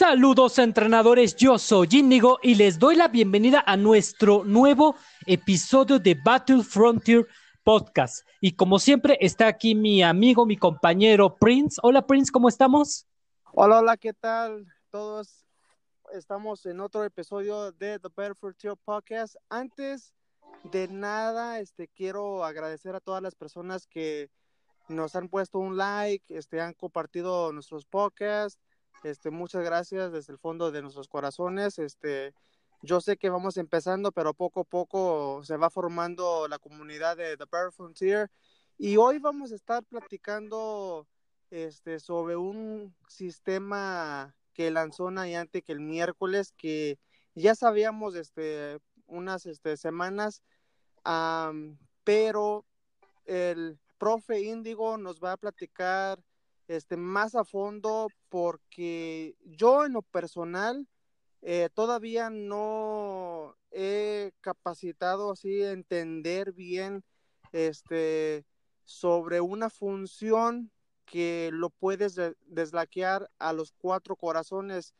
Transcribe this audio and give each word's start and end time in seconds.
Saludos 0.00 0.58
entrenadores, 0.58 1.36
yo 1.36 1.58
soy 1.58 1.86
Índigo 1.92 2.38
y 2.42 2.54
les 2.54 2.78
doy 2.78 2.96
la 2.96 3.08
bienvenida 3.08 3.62
a 3.66 3.76
nuestro 3.76 4.44
nuevo 4.44 4.96
episodio 5.26 5.98
de 5.98 6.14
Battle 6.14 6.62
Frontier 6.64 7.28
Podcast. 7.62 8.26
Y 8.40 8.56
como 8.56 8.78
siempre 8.78 9.18
está 9.20 9.46
aquí 9.46 9.74
mi 9.74 10.02
amigo, 10.02 10.46
mi 10.46 10.56
compañero 10.56 11.36
Prince. 11.36 11.78
Hola 11.82 12.06
Prince, 12.06 12.32
¿cómo 12.32 12.48
estamos? 12.48 13.06
Hola, 13.52 13.80
hola, 13.80 13.98
¿qué 13.98 14.14
tal? 14.14 14.66
Todos 14.88 15.44
estamos 16.14 16.64
en 16.64 16.80
otro 16.80 17.04
episodio 17.04 17.70
de 17.72 17.98
The 17.98 18.08
Battle 18.08 18.36
Frontier 18.36 18.78
Podcast. 18.82 19.36
Antes 19.50 20.14
de 20.62 20.88
nada, 20.88 21.60
este 21.60 21.88
quiero 21.88 22.42
agradecer 22.46 22.94
a 22.94 23.00
todas 23.00 23.22
las 23.22 23.34
personas 23.34 23.86
que 23.86 24.30
nos 24.88 25.14
han 25.14 25.28
puesto 25.28 25.58
un 25.58 25.76
like, 25.76 26.34
este 26.34 26.58
han 26.62 26.72
compartido 26.72 27.52
nuestros 27.52 27.84
podcasts 27.84 28.58
este, 29.02 29.30
muchas 29.30 29.64
gracias 29.64 30.12
desde 30.12 30.32
el 30.32 30.38
fondo 30.38 30.70
de 30.70 30.82
nuestros 30.82 31.08
corazones. 31.08 31.78
Este, 31.78 32.34
yo 32.82 33.00
sé 33.00 33.16
que 33.16 33.30
vamos 33.30 33.56
empezando, 33.56 34.12
pero 34.12 34.34
poco 34.34 34.60
a 34.60 34.64
poco 34.64 35.42
se 35.44 35.56
va 35.56 35.70
formando 35.70 36.48
la 36.48 36.58
comunidad 36.58 37.16
de 37.16 37.36
The 37.36 37.44
Bear 37.50 37.72
Frontier. 37.72 38.30
Y 38.78 38.96
hoy 38.96 39.18
vamos 39.18 39.52
a 39.52 39.56
estar 39.56 39.84
platicando 39.84 41.06
este, 41.50 42.00
sobre 42.00 42.36
un 42.36 42.94
sistema 43.08 44.34
que 44.54 44.70
lanzó 44.70 45.10
Nayante 45.10 45.62
el 45.66 45.80
miércoles, 45.80 46.52
que 46.56 46.98
ya 47.34 47.54
sabíamos 47.54 48.14
este, 48.14 48.78
unas 49.06 49.46
este, 49.46 49.76
semanas, 49.76 50.42
pero 52.04 52.64
el 53.26 53.78
profe 53.98 54.40
Índigo 54.40 54.96
nos 54.96 55.20
va 55.20 55.32
a 55.32 55.36
platicar 55.36 56.18
este, 56.70 56.96
más 56.96 57.34
a 57.34 57.42
fondo 57.42 58.06
porque 58.28 59.34
yo 59.44 59.84
en 59.84 59.94
lo 59.94 60.02
personal 60.02 60.86
eh, 61.42 61.68
todavía 61.74 62.30
no 62.30 63.56
he 63.72 64.30
capacitado 64.40 65.32
así 65.32 65.62
entender 65.62 66.52
bien 66.52 67.02
este, 67.50 68.44
sobre 68.84 69.40
una 69.40 69.68
función 69.68 70.70
que 71.06 71.50
lo 71.52 71.70
puedes 71.70 72.14
deslaquear 72.46 73.28
a 73.40 73.52
los 73.52 73.72
cuatro 73.72 74.14
corazones. 74.14 74.94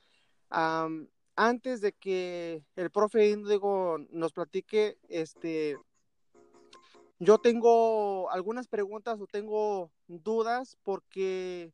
antes 1.37 1.81
de 1.81 1.93
que 1.93 2.65
el 2.75 2.91
profe 2.91 3.31
Índigo 3.31 3.99
nos 4.11 4.33
platique, 4.33 4.99
este, 5.09 5.79
yo 7.21 7.39
tengo 7.39 8.31
algunas 8.31 8.67
preguntas 8.67 9.21
o 9.21 9.27
tengo 9.27 9.93
dudas 10.09 10.79
porque 10.83 11.71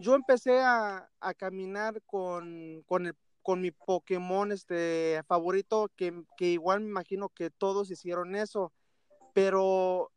yo 0.00 0.16
empecé 0.16 0.60
a, 0.60 1.08
caminar 1.38 2.02
con, 2.02 2.82
con, 2.84 3.60
mi 3.60 3.70
Pokémon 3.70 4.50
este, 4.50 5.22
favorito, 5.28 5.90
que, 5.96 6.24
que 6.36 6.46
igual 6.46 6.80
me 6.80 6.88
imagino 6.88 7.28
que 7.28 7.48
todos 7.48 7.92
hicieron 7.92 8.34
eso, 8.34 8.72
pero 9.32 10.10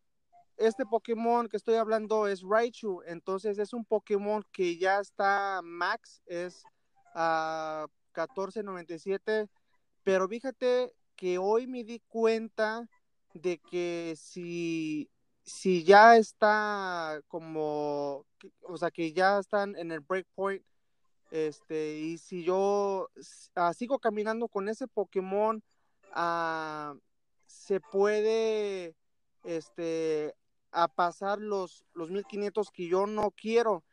este 0.57 0.83
Pokémon 0.83 1.47
que 1.47 1.57
estoy 1.57 1.75
hablando 1.75 2.27
es 2.27 2.41
Raichu, 2.41 3.03
entonces 3.05 3.59
es 3.59 3.71
un 3.71 3.85
Pokémon 3.85 4.43
que 4.51 4.79
ya 4.79 4.99
está 4.99 5.61
max, 5.63 6.23
es 6.25 6.63
a 7.13 7.85
14.97, 8.13 9.47
pero 10.03 10.27
fíjate 10.27 10.91
que 11.15 11.37
hoy 11.37 11.67
me 11.67 11.83
di 11.83 11.99
cuenta 12.07 12.89
de 13.33 13.59
que 13.59 14.15
si, 14.17 15.09
si 15.43 15.83
ya 15.83 16.17
está 16.17 17.21
como, 17.27 18.25
o 18.63 18.77
sea, 18.77 18.91
que 18.91 19.13
ya 19.13 19.39
están 19.39 19.75
en 19.75 19.91
el 19.91 19.99
breakpoint, 20.01 20.63
este, 21.31 21.99
y 21.99 22.17
si 22.17 22.43
yo 22.43 23.09
ah, 23.55 23.73
sigo 23.73 23.99
caminando 23.99 24.47
con 24.47 24.67
ese 24.69 24.87
Pokémon, 24.87 25.63
ah, 26.13 26.95
se 27.45 27.79
puede, 27.79 28.95
este, 29.43 30.35
a 30.71 30.87
pasar 30.87 31.39
los, 31.39 31.85
los 31.93 32.09
1500 32.09 32.71
que 32.71 32.87
yo 32.87 33.07
no 33.07 33.31
quiero. 33.31 33.83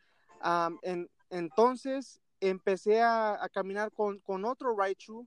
Ah, 0.41 0.71
en, 0.83 1.11
entonces 1.31 2.21
empecé 2.41 3.03
a, 3.03 3.43
a 3.43 3.49
caminar 3.49 3.93
con, 3.93 4.19
con, 4.21 4.45
otro 4.45 4.77
Raichu 4.77 5.27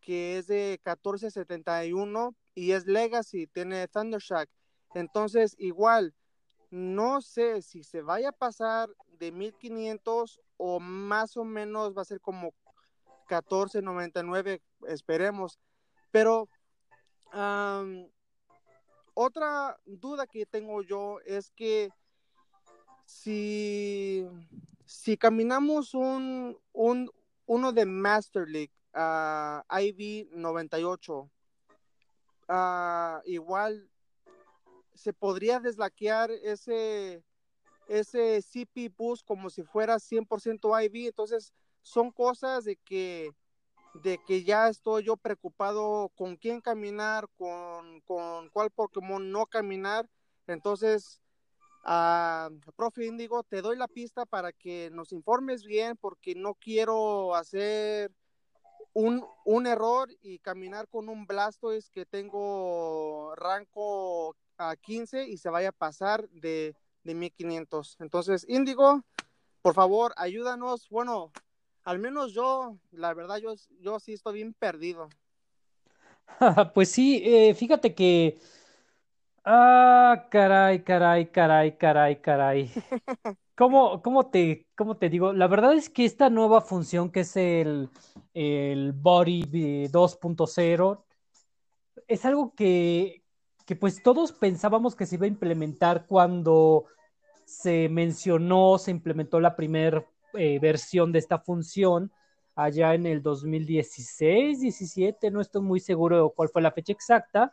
que 0.00 0.38
es 0.38 0.46
de 0.48 0.80
1471 0.84 2.34
y 2.54 2.72
es 2.72 2.86
Legacy, 2.86 3.46
tiene 3.46 3.88
Thundershock. 3.88 4.48
Entonces, 4.94 5.54
igual, 5.58 6.14
no 6.70 7.20
sé 7.20 7.62
si 7.62 7.82
se 7.82 8.02
vaya 8.02 8.30
a 8.30 8.32
pasar 8.32 8.90
de 9.18 9.32
1500 9.32 10.40
o 10.56 10.80
más 10.80 11.36
o 11.36 11.44
menos 11.44 11.96
va 11.96 12.02
a 12.02 12.06
ser 12.06 12.20
como 12.20 12.54
14.99, 13.28 14.60
esperemos. 14.86 15.58
Pero 16.10 16.48
otra 19.14 19.78
duda 19.86 20.26
que 20.26 20.46
tengo 20.46 20.82
yo 20.82 21.20
es 21.24 21.50
que 21.50 21.90
si, 23.04 24.26
si 24.84 25.16
caminamos 25.16 25.94
un, 25.94 26.58
un, 26.72 27.10
uno 27.46 27.72
de 27.72 27.86
Master 27.86 28.48
League, 28.48 28.72
a 28.94 29.64
IV 29.70 30.28
98, 30.32 31.30
Ah, 32.48 33.22
igual 33.24 33.88
se 34.94 35.12
podría 35.12 35.60
deslaquear 35.60 36.30
ese, 36.30 37.24
ese 37.88 38.42
CP 38.42 38.90
bus 38.96 39.22
como 39.22 39.50
si 39.50 39.62
fuera 39.62 39.98
100% 39.98 40.70
IV. 40.82 41.06
Entonces, 41.06 41.52
son 41.82 42.10
cosas 42.10 42.64
de 42.64 42.76
que, 42.76 43.32
de 44.02 44.18
que 44.26 44.44
ya 44.44 44.68
estoy 44.68 45.04
yo 45.04 45.16
preocupado 45.16 46.10
con 46.14 46.36
quién 46.36 46.60
caminar, 46.60 47.28
con, 47.36 48.00
con 48.02 48.48
cuál 48.50 48.70
Pokémon 48.70 49.30
no 49.30 49.46
caminar. 49.46 50.08
Entonces, 50.46 51.20
uh, 51.84 52.54
profe 52.76 53.06
Índigo, 53.06 53.42
te 53.42 53.62
doy 53.62 53.76
la 53.76 53.88
pista 53.88 54.26
para 54.26 54.52
que 54.52 54.90
nos 54.92 55.12
informes 55.12 55.64
bien 55.64 55.96
porque 55.96 56.34
no 56.34 56.54
quiero 56.54 57.34
hacer 57.34 58.12
un, 58.94 59.24
un 59.44 59.66
error 59.66 60.10
y 60.22 60.38
caminar 60.38 60.88
con 60.88 61.08
un 61.08 61.26
Blastoise 61.26 61.90
que 61.90 62.04
tengo 62.06 63.34
rango 63.36 64.36
a 64.58 64.76
15 64.76 65.28
y 65.28 65.38
se 65.38 65.50
vaya 65.50 65.70
a 65.70 65.72
pasar 65.72 66.28
de, 66.30 66.74
de 67.02 67.14
1500. 67.14 67.96
Entonces, 68.00 68.44
Índigo, 68.48 69.02
por 69.62 69.74
favor, 69.74 70.12
ayúdanos. 70.16 70.88
Bueno, 70.90 71.32
al 71.84 71.98
menos 71.98 72.32
yo, 72.32 72.76
la 72.90 73.14
verdad, 73.14 73.38
yo, 73.38 73.54
yo 73.80 73.98
sí 73.98 74.12
estoy 74.12 74.34
bien 74.34 74.54
perdido. 74.54 75.08
pues 76.74 76.90
sí, 76.90 77.22
eh, 77.24 77.54
fíjate 77.54 77.94
que... 77.94 78.38
Ah, 79.44 80.28
caray, 80.30 80.84
caray, 80.84 81.26
caray, 81.26 81.76
caray, 81.76 82.20
caray. 82.20 82.70
¿Cómo, 83.54 84.00
cómo 84.00 84.30
te, 84.30 84.66
cómo 84.76 84.96
te 84.96 85.10
digo? 85.10 85.32
La 85.32 85.46
verdad 85.46 85.74
es 85.74 85.90
que 85.90 86.04
esta 86.04 86.30
nueva 86.30 86.62
función 86.62 87.10
que 87.10 87.20
es 87.20 87.36
el, 87.36 87.90
el 88.32 88.92
Body 88.92 89.42
2.0 89.88 91.04
es 92.08 92.24
algo 92.24 92.54
que, 92.54 93.22
que 93.66 93.76
pues 93.76 94.02
todos 94.02 94.32
pensábamos 94.32 94.96
que 94.96 95.04
se 95.04 95.16
iba 95.16 95.26
a 95.26 95.28
implementar 95.28 96.06
cuando 96.06 96.86
se 97.44 97.90
mencionó, 97.90 98.78
se 98.78 98.90
implementó 98.90 99.38
la 99.38 99.54
primera 99.54 100.06
eh, 100.32 100.58
versión 100.58 101.12
de 101.12 101.18
esta 101.18 101.38
función 101.38 102.10
allá 102.54 102.94
en 102.94 103.06
el 103.06 103.22
2016, 103.22 104.60
17, 104.60 105.30
no 105.30 105.42
estoy 105.42 105.62
muy 105.62 105.80
seguro 105.80 106.32
cuál 106.34 106.48
fue 106.48 106.62
la 106.62 106.72
fecha 106.72 106.92
exacta. 106.92 107.52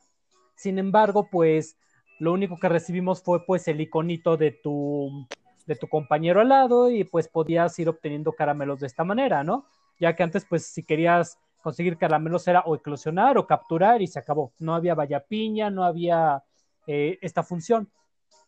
Sin 0.56 0.78
embargo, 0.78 1.28
pues 1.30 1.78
lo 2.20 2.32
único 2.34 2.58
que 2.58 2.70
recibimos 2.70 3.22
fue 3.22 3.46
pues 3.46 3.68
el 3.68 3.82
iconito 3.82 4.38
de 4.38 4.52
tu 4.52 5.28
de 5.70 5.76
tu 5.76 5.88
compañero 5.88 6.42
al 6.42 6.50
lado 6.50 6.90
y 6.90 7.04
pues 7.04 7.28
podías 7.28 7.78
ir 7.78 7.90
obteniendo 7.90 8.32
caramelos 8.32 8.80
de 8.80 8.88
esta 8.88 9.04
manera, 9.04 9.44
¿no? 9.44 9.68
Ya 10.00 10.16
que 10.16 10.24
antes 10.24 10.44
pues 10.44 10.66
si 10.66 10.82
querías 10.82 11.38
conseguir 11.62 11.96
caramelos 11.96 12.48
era 12.48 12.62
o 12.62 12.76
eclosionar 12.76 13.38
o 13.38 13.46
capturar 13.46 14.02
y 14.02 14.08
se 14.08 14.18
acabó. 14.18 14.52
No 14.58 14.74
había 14.74 14.96
vaya 14.96 15.20
piña, 15.20 15.70
no 15.70 15.84
había 15.84 16.44
eh, 16.88 17.20
esta 17.22 17.44
función. 17.44 17.88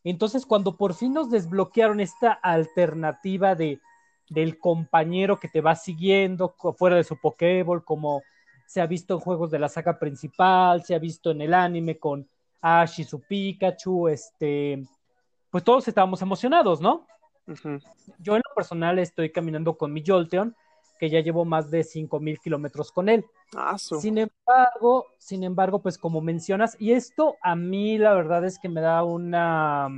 Entonces 0.04 0.48
cuando 0.48 0.78
por 0.78 0.96
fin 0.96 1.14
nos 1.14 1.30
desbloquearon 1.30 2.00
esta 2.00 2.32
alternativa 2.32 3.54
de 3.54 3.80
del 4.28 4.58
compañero 4.58 5.38
que 5.38 5.50
te 5.50 5.60
va 5.60 5.76
siguiendo 5.76 6.56
fuera 6.78 6.96
de 6.96 7.04
su 7.04 7.20
Pokéball, 7.20 7.84
como 7.84 8.24
se 8.66 8.80
ha 8.80 8.88
visto 8.88 9.14
en 9.14 9.20
juegos 9.20 9.52
de 9.52 9.60
la 9.60 9.68
saga 9.68 10.00
principal, 10.00 10.84
se 10.84 10.96
ha 10.96 11.00
visto 11.00 11.32
en 11.32 11.42
el 11.42 11.54
anime 11.54 12.00
con 12.00 12.28
Ash 12.62 13.02
y 13.02 13.04
su 13.04 13.20
Pikachu, 13.20 14.08
este, 14.08 14.86
pues 15.52 15.64
todos 15.64 15.88
estábamos 15.88 16.22
emocionados, 16.22 16.82
¿no? 16.82 17.06
Yo 18.20 18.36
en 18.36 18.42
lo 18.48 18.56
personal 18.56 18.98
estoy 19.00 19.32
caminando 19.32 19.78
con 19.78 19.92
mi 19.92 20.04
Jolteon, 20.06 20.56
que 20.98 21.10
ya 21.10 21.20
llevo 21.20 21.44
más 21.46 21.70
de 21.70 21.84
5000 21.84 22.40
kilómetros 22.40 22.92
con 22.92 23.10
él. 23.10 23.26
Ah, 23.56 23.78
sin 23.78 24.18
embargo, 24.18 25.08
sin 25.18 25.44
embargo, 25.44 25.82
pues 25.82 25.98
como 25.98 26.22
mencionas, 26.22 26.78
y 26.80 26.94
esto 26.94 27.36
a 27.42 27.56
mí 27.56 27.98
la 27.98 28.14
verdad 28.14 28.46
es 28.46 28.58
que 28.60 28.70
me 28.70 28.82
da 28.82 29.04
una. 29.04 29.90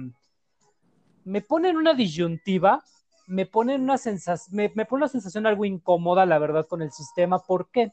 Me 1.24 1.42
pone 1.42 1.70
en 1.70 1.78
una 1.78 1.94
disyuntiva, 1.94 2.84
me 3.28 3.46
pone 3.46 3.76
una 3.76 3.98
sensación, 3.98 4.56
me, 4.56 4.72
me, 4.76 4.86
pone 4.86 5.04
una 5.04 5.10
sensación 5.10 5.46
algo 5.46 5.66
incómoda, 5.66 6.26
la 6.26 6.40
verdad, 6.40 6.68
con 6.68 6.82
el 6.82 6.92
sistema. 6.92 7.40
¿Por 7.40 7.70
qué? 7.70 7.92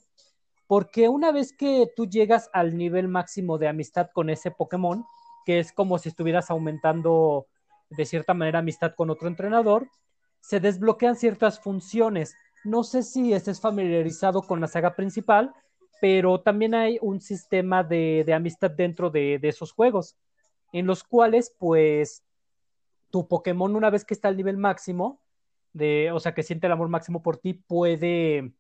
Porque 0.67 1.09
una 1.09 1.33
vez 1.33 1.53
que 1.53 1.91
tú 1.95 2.07
llegas 2.07 2.49
al 2.53 2.77
nivel 2.77 3.09
máximo 3.09 3.59
de 3.59 3.69
amistad 3.69 4.09
con 4.13 4.31
ese 4.31 4.51
Pokémon, 4.51 5.05
que 5.45 5.59
es 5.59 5.73
como 5.73 5.99
si 5.99 6.09
estuvieras 6.09 6.51
aumentando 6.51 7.47
de 7.91 8.05
cierta 8.05 8.35
manera 8.35 8.61
amistad 8.61 8.95
con 8.97 9.11
otro 9.11 9.29
entrenador, 9.29 9.89
se 10.41 10.61
desbloquean 10.61 11.17
ciertas 11.17 11.61
funciones. 11.61 12.35
No 12.65 12.85
sé 12.85 13.03
si 13.03 13.33
estés 13.33 13.61
familiarizado 13.61 14.43
con 14.43 14.61
la 14.61 14.69
saga 14.69 14.95
principal, 14.95 15.53
pero 16.01 16.41
también 16.41 16.75
hay 16.75 16.99
un 17.03 17.21
sistema 17.21 17.83
de, 17.83 18.25
de 18.25 18.35
amistad 18.35 18.71
dentro 18.71 19.11
de, 19.11 19.39
de, 19.39 19.49
esos 19.49 19.73
juegos, 19.73 20.17
en 20.73 20.87
los 20.87 21.05
cuales, 21.05 21.55
pues, 21.59 22.25
tu 23.11 23.29
Pokémon, 23.29 23.77
una 23.77 23.91
vez 23.91 24.05
que 24.05 24.15
está 24.15 24.29
al 24.29 24.37
nivel 24.37 24.57
máximo, 24.57 25.21
de, 25.73 26.11
o 26.13 26.21
sea, 26.21 26.33
que 26.33 26.43
siente 26.43 26.67
el 26.67 26.73
amor 26.73 26.89
máximo 26.89 27.23
por 27.23 27.37
ti, 27.37 27.55
puede, 27.55 28.53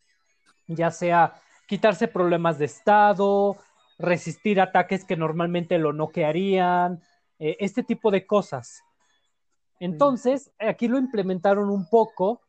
ya 0.66 0.90
sea 0.90 1.34
quitarse 1.66 2.08
problemas 2.08 2.58
de 2.58 2.64
estado, 2.66 3.56
resistir 4.00 4.60
ataques 4.60 5.04
que 5.04 5.16
normalmente 5.16 5.78
lo 5.78 5.92
noquearían, 5.92 7.02
eh, 7.38 7.56
este 7.60 7.82
tipo 7.82 8.10
de 8.10 8.26
cosas. 8.26 8.82
Entonces, 9.78 10.52
aquí 10.58 10.88
lo 10.88 10.98
implementaron 10.98 11.70
un 11.70 11.88
poco, 11.88 12.42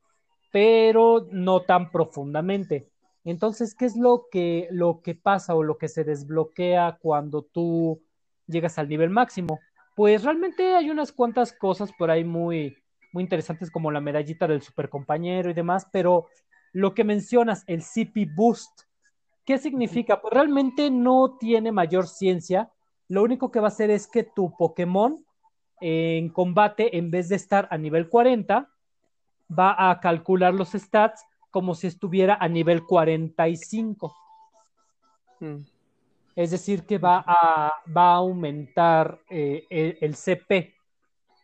pero 0.51 1.27
no 1.31 1.61
tan 1.61 1.91
profundamente. 1.91 2.89
Entonces, 3.23 3.75
¿qué 3.75 3.85
es 3.85 3.95
lo 3.95 4.27
que, 4.31 4.67
lo 4.71 5.01
que 5.01 5.15
pasa 5.15 5.55
o 5.55 5.63
lo 5.63 5.77
que 5.77 5.87
se 5.87 6.03
desbloquea 6.03 6.97
cuando 7.01 7.43
tú 7.43 8.01
llegas 8.47 8.77
al 8.79 8.89
nivel 8.89 9.09
máximo? 9.09 9.59
Pues 9.95 10.23
realmente 10.23 10.75
hay 10.75 10.89
unas 10.89 11.11
cuantas 11.11 11.53
cosas 11.53 11.91
por 11.93 12.09
ahí 12.09 12.23
muy, 12.23 12.75
muy 13.13 13.23
interesantes 13.23 13.69
como 13.69 13.91
la 13.91 14.01
medallita 14.01 14.47
del 14.47 14.61
supercompañero 14.61 15.49
y 15.49 15.53
demás, 15.53 15.87
pero 15.91 16.27
lo 16.73 16.93
que 16.93 17.03
mencionas, 17.03 17.63
el 17.67 17.83
CP 17.83 18.27
Boost, 18.35 18.83
¿qué 19.45 19.57
significa? 19.57 20.21
Pues 20.21 20.33
realmente 20.33 20.89
no 20.89 21.37
tiene 21.39 21.71
mayor 21.71 22.07
ciencia. 22.07 22.71
Lo 23.07 23.23
único 23.23 23.51
que 23.51 23.59
va 23.59 23.67
a 23.67 23.75
hacer 23.75 23.89
es 23.89 24.07
que 24.07 24.23
tu 24.23 24.55
Pokémon 24.57 25.23
en 25.81 26.29
combate, 26.29 26.97
en 26.97 27.09
vez 27.09 27.27
de 27.29 27.35
estar 27.35 27.67
a 27.71 27.77
nivel 27.77 28.07
40, 28.07 28.69
va 29.59 29.89
a 29.89 29.99
calcular 29.99 30.53
los 30.53 30.71
stats 30.71 31.25
como 31.49 31.75
si 31.75 31.87
estuviera 31.87 32.37
a 32.39 32.47
nivel 32.47 32.85
45. 32.85 34.15
Mm. 35.39 35.55
Es 36.35 36.51
decir, 36.51 36.85
que 36.85 36.97
va 36.97 37.23
a, 37.27 37.73
va 37.95 38.11
a 38.13 38.15
aumentar 38.15 39.19
eh, 39.29 39.65
el, 39.69 39.97
el, 39.99 40.15
CP. 40.15 40.73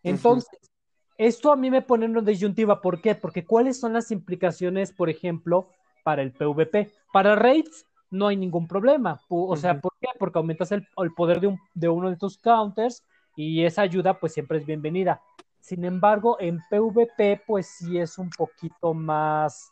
Entonces, 0.03 0.49
uh 0.53 0.65
-huh. 0.65 0.69
esto 1.17 1.51
a 1.51 1.57
mí 1.57 1.69
me 1.69 1.81
pone 1.81 2.05
en 2.05 2.11
una 2.11 2.21
disyuntiva. 2.21 2.79
¿Por 2.79 3.01
qué? 3.01 3.15
Porque 3.15 3.43
¿cuáles 3.43 3.79
son 3.79 3.93
las 3.93 4.11
implicaciones, 4.11 4.93
por 4.93 5.09
ejemplo, 5.09 5.69
para 6.07 6.21
el 6.21 6.31
PvP? 6.31 6.89
Para 7.11 7.35
raids 7.35 7.85
no 8.11 8.27
hay 8.27 8.37
ningún 8.37 8.65
problema. 8.65 9.19
O 9.27 9.57
sea, 9.57 9.73
uh 9.73 9.75
-huh. 9.75 9.81
¿por 9.81 9.93
qué? 9.99 10.07
Porque 10.17 10.39
aumentas 10.39 10.71
el, 10.71 10.87
el 10.99 11.13
poder 11.13 11.41
de, 11.41 11.47
un, 11.47 11.59
de 11.73 11.89
uno 11.89 12.09
de 12.09 12.15
tus 12.15 12.37
counters 12.37 13.03
y 13.35 13.65
esa 13.65 13.81
ayuda 13.81 14.17
pues 14.17 14.31
siempre 14.31 14.57
es 14.57 14.65
bienvenida. 14.65 15.21
Sin 15.59 15.83
embargo, 15.83 16.37
en 16.39 16.61
PvP 16.69 17.41
pues 17.45 17.67
sí 17.67 17.99
es 17.99 18.17
un 18.17 18.29
poquito 18.29 18.93
más 18.93 19.69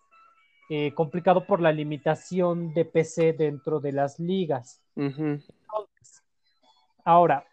eh, 0.70 0.94
complicado 0.94 1.48
por 1.48 1.62
la 1.62 1.72
limitación 1.72 2.74
de 2.74 2.84
PC 2.84 3.32
dentro 3.32 3.80
de 3.80 3.94
las 3.94 4.20
ligas. 4.20 4.82
Uh 4.98 5.04
-huh. 5.04 5.42
Entonces, 5.62 6.22
ahora, 7.06 7.46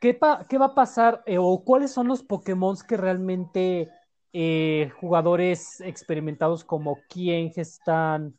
¿qué, 0.00 0.16
¿qué, 0.48 0.58
va 0.58 0.66
a 0.66 0.74
pasar 0.76 1.24
eh, 1.26 1.38
o 1.40 1.64
cuáles 1.64 1.90
son 1.90 2.06
los 2.06 2.22
Pokémon 2.22 2.76
que 2.86 2.96
realmente 2.96 3.90
eh, 4.32 4.90
jugadores 5.00 5.80
experimentados 5.80 6.64
como 6.64 6.98
King 7.08 7.50
están, 7.56 8.38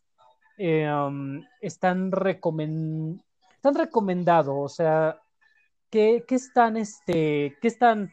um, 0.58 1.44
están, 1.62 2.12
recomend 2.12 3.22
están 3.60 3.76
recomendados? 3.76 4.56
O 4.58 4.70
sea, 4.70 5.20
¿qué, 5.90 6.24
qué 6.28 6.36
están, 6.36 6.78
este, 6.78 7.58
qué 7.62 7.68
están, 7.68 8.12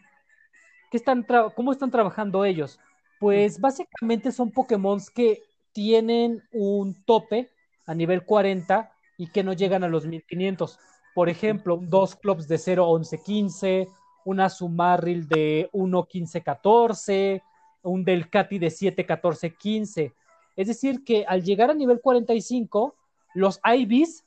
qué 0.90 0.96
están 0.96 1.26
cómo 1.55 1.73
están 1.73 1.90
trabajando 1.90 2.44
ellos? 2.44 2.81
Pues 3.20 3.61
básicamente 3.61 4.32
son 4.32 4.50
Pokémon 4.50 5.00
que 5.14 5.43
tienen 5.73 6.43
un 6.52 6.94
tope 7.05 7.50
a 7.87 7.94
nivel 7.94 8.25
40 8.25 8.93
y 9.19 9.28
que 9.28 9.44
no 9.44 9.52
llegan 9.52 9.84
a 9.84 9.88
los 9.88 10.05
1500. 10.06 10.78
Por 11.14 11.28
ejemplo, 11.28 11.78
dos 11.81 12.17
clubs 12.17 12.49
de 12.49 12.58
0, 12.58 12.88
11, 12.88 13.23
15, 13.23 13.88
una 14.25 14.50
Sumarril 14.50 15.28
de 15.28 15.70
1, 15.73 16.05
15, 16.05 16.43
14, 16.43 17.43
un 17.87 18.05
Delcati 18.05 18.59
de 18.59 18.71
7, 18.71 19.06
14, 19.06 19.55
15. 19.55 20.12
Es 20.56 20.67
decir, 20.69 21.05
que 21.05 21.25
al 21.27 21.43
llegar 21.43 21.71
a 21.71 21.75
nivel 21.75 22.00
45, 22.00 22.94
los 23.35 23.61
IVs 23.65 24.25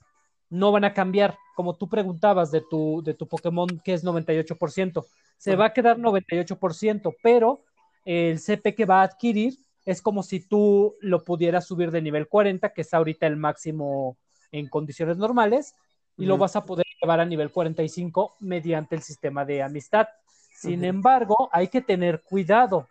no 0.50 0.72
van 0.72 0.84
a 0.84 0.94
cambiar, 0.94 1.38
como 1.56 1.76
tú 1.76 1.90
preguntabas 1.90 2.52
de 2.52 2.62
tu, 2.62 3.02
de 3.04 3.14
tu 3.14 3.28
Pokémon 3.28 3.68
que 3.84 3.94
es 3.94 4.04
98%. 4.04 5.06
Se 5.38 5.56
va 5.56 5.66
a 5.66 5.74
quedar 5.74 5.98
98%, 5.98 7.16
pero 7.22 7.64
el 8.06 8.40
CP 8.40 8.76
que 8.76 8.86
va 8.86 9.02
a 9.02 9.04
adquirir 9.04 9.58
es 9.86 10.02
como 10.02 10.24
si 10.24 10.40
tú 10.40 10.96
lo 11.02 11.24
pudieras 11.24 11.66
subir 11.66 11.92
de 11.92 12.02
nivel 12.02 12.28
40, 12.28 12.74
que 12.74 12.82
es 12.82 12.94
ahorita 12.94 13.28
el 13.28 13.38
máximo 13.38 14.18
en 14.52 14.68
condiciones 14.68 15.18
normales, 15.18 15.76
y 16.18 16.24
uh 16.24 16.26
-huh. 16.26 16.28
lo 16.30 16.38
vas 16.38 16.56
a 16.56 16.66
poder 16.66 16.86
llevar 17.02 17.20
a 17.20 17.26
nivel 17.26 17.52
45 17.52 18.36
mediante 18.40 18.96
el 18.96 19.02
sistema 19.02 19.46
de 19.46 19.64
amistad. 19.64 20.08
Sin 20.54 20.82
uh 20.82 20.84
-huh. 20.84 20.88
embargo, 20.88 21.50
hay 21.52 21.68
que 21.70 21.82
tener 21.82 22.22
cuidado. 22.22 22.88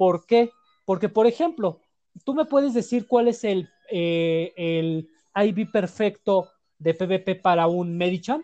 ¿Por 0.00 0.24
qué? 0.24 0.50
Porque, 0.86 1.10
por 1.10 1.26
ejemplo, 1.26 1.82
tú 2.24 2.32
me 2.32 2.46
puedes 2.46 2.72
decir 2.72 3.06
cuál 3.06 3.28
es 3.28 3.44
el, 3.44 3.68
eh, 3.90 4.54
el 4.56 5.10
IV 5.34 5.70
perfecto 5.70 6.48
de 6.78 6.94
PvP 6.94 7.34
para 7.34 7.66
un 7.66 7.98
Medichan. 7.98 8.42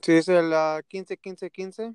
Sí, 0.00 0.12
es 0.12 0.28
el 0.28 0.46
uh, 0.46 0.80
15-15-15. 0.88 1.94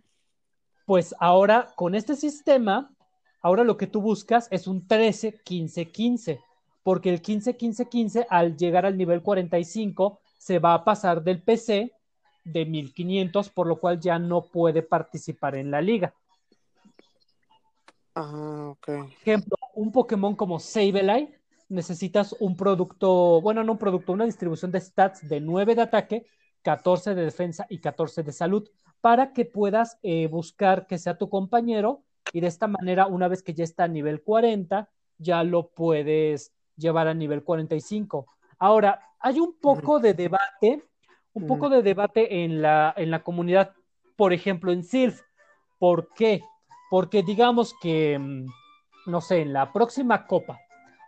Pues 0.86 1.16
ahora, 1.19 1.74
con 1.75 1.96
este 1.96 2.16
sistema, 2.16 2.96
ahora 3.42 3.63
lo 3.63 3.78
que 3.78 3.88
tú 3.88 4.00
buscas 4.00 4.48
es 4.52 4.68
un 4.68 4.88
13-15-15, 4.88 6.40
porque 6.84 7.10
el 7.10 7.24
15-15-15 7.24 8.28
al 8.30 8.57
llegar 8.57 8.86
al 8.86 8.96
nivel 8.96 9.24
45 9.24 10.19
se 10.38 10.60
va 10.60 10.75
a 10.75 10.84
pasar 10.84 11.24
del 11.24 11.42
PC 11.42 11.94
de 12.44 12.66
1500, 12.68 13.50
por 13.50 13.66
lo 13.66 13.80
cual 13.80 14.00
ya 14.00 14.19
no 14.19 14.44
puede 14.44 14.84
participar 14.84 15.56
en 15.56 15.72
la 15.72 15.81
liga. 15.81 16.14
Ah, 18.16 18.69
ok. 18.72 18.90
Ejemplo, 19.22 19.58
un 19.74 19.92
Pokémon 19.92 20.35
como 20.35 20.59
Sableye 20.59 21.40
necesitas 21.69 22.35
un 22.40 22.57
producto, 22.57 23.42
bueno, 23.42 23.64
no 23.64 23.74
un 23.74 23.78
producto, 23.78 24.12
una 24.12 24.26
distribución 24.26 24.71
de 24.71 24.81
stats 24.81 25.28
de 25.28 25.40
9 25.40 25.76
de 25.76 25.81
ataque, 25.81 26.26
14 26.64 27.16
de 27.16 27.24
defensa 27.24 27.66
y 27.69 27.80
14 27.80 28.24
de 28.24 28.31
salud, 28.33 28.69
para 29.00 29.33
que 29.33 29.45
puedas 29.45 29.97
eh, 30.04 30.28
buscar 30.28 30.85
que 30.85 30.97
sea 30.97 31.18
tu 31.18 31.30
compañero 31.30 32.04
y 32.33 32.42
de 32.42 32.47
esta 32.47 32.68
manera, 32.68 33.07
una 33.07 33.28
vez 33.28 33.42
que 33.42 33.54
ya 33.54 33.64
está 33.64 33.85
a 33.85 33.88
nivel 33.88 34.21
40, 34.21 34.90
ya 35.18 35.44
lo 35.44 35.69
puedes 35.69 36.54
llevar 36.76 37.07
a 37.07 37.14
nivel 37.14 37.44
45. 37.44 38.28
Ahora, 38.59 39.02
hay 39.19 39.40
un 39.40 39.57
poco 39.59 40.00
de 40.00 40.14
debate, 40.14 40.83
un 41.33 41.47
poco 41.47 41.69
de 41.69 41.81
debate 41.81 42.44
en 42.44 42.62
la, 42.62 42.94
en 42.97 43.12
la 43.12 43.24
comunidad, 43.24 43.74
por 44.16 44.33
ejemplo, 44.33 44.71
en 44.71 44.83
Silph. 44.83 45.21
¿Por 45.78 46.14
qué? 46.14 46.42
Porque 46.92 47.24
digamos 47.24 47.74
que, 47.81 48.19
mm, 48.19 48.48
no 49.06 49.21
sé, 49.21 49.44
en 49.44 49.54
la 49.54 49.71
próxima 49.71 50.28
copa 50.28 50.60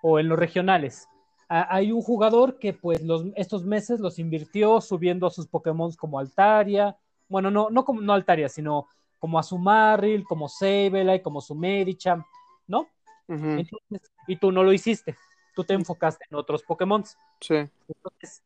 o 0.01 0.17
en 0.17 0.29
los 0.29 0.39
regionales, 0.39 1.09
hay 1.49 1.91
un 1.91 2.01
jugador 2.01 2.57
que 2.57 2.71
pues 2.71 3.03
los, 3.03 3.25
estos 3.35 3.65
meses 3.65 3.99
los 3.99 4.17
invirtió 4.17 4.79
subiendo 4.79 5.27
a 5.27 5.29
sus 5.29 5.45
Pokémon 5.45 5.91
como 5.91 6.17
Altaria, 6.17 6.95
bueno, 7.27 7.51
no, 7.51 7.69
no 7.69 7.83
como 7.83 7.99
no 7.99 8.13
Altaria, 8.13 8.47
sino 8.47 8.87
como 9.19 9.37
a 9.37 9.43
su 9.43 9.57
Marril, 9.57 10.23
como 10.23 10.47
Sableye, 10.47 11.21
como 11.21 11.41
su 11.41 11.53
Medicham, 11.53 12.23
¿no? 12.65 12.87
Uh 13.27 13.33
-huh. 13.33 13.59
Entonces, 13.59 14.09
y 14.25 14.37
tú 14.37 14.53
no 14.53 14.63
lo 14.63 14.71
hiciste, 14.71 15.17
tú 15.53 15.65
te 15.65 15.73
enfocaste 15.73 16.25
en 16.31 16.37
otros 16.37 16.63
Pokémon. 16.63 17.03
Sí. 17.41 17.55
Entonces, 17.89 18.41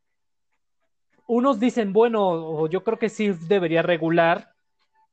unos 1.27 1.59
dicen, 1.59 1.93
bueno, 1.93 2.67
yo 2.67 2.83
creo 2.83 2.97
que 2.97 3.09
sí 3.09 3.29
debería 3.47 3.83
regular 3.83 4.56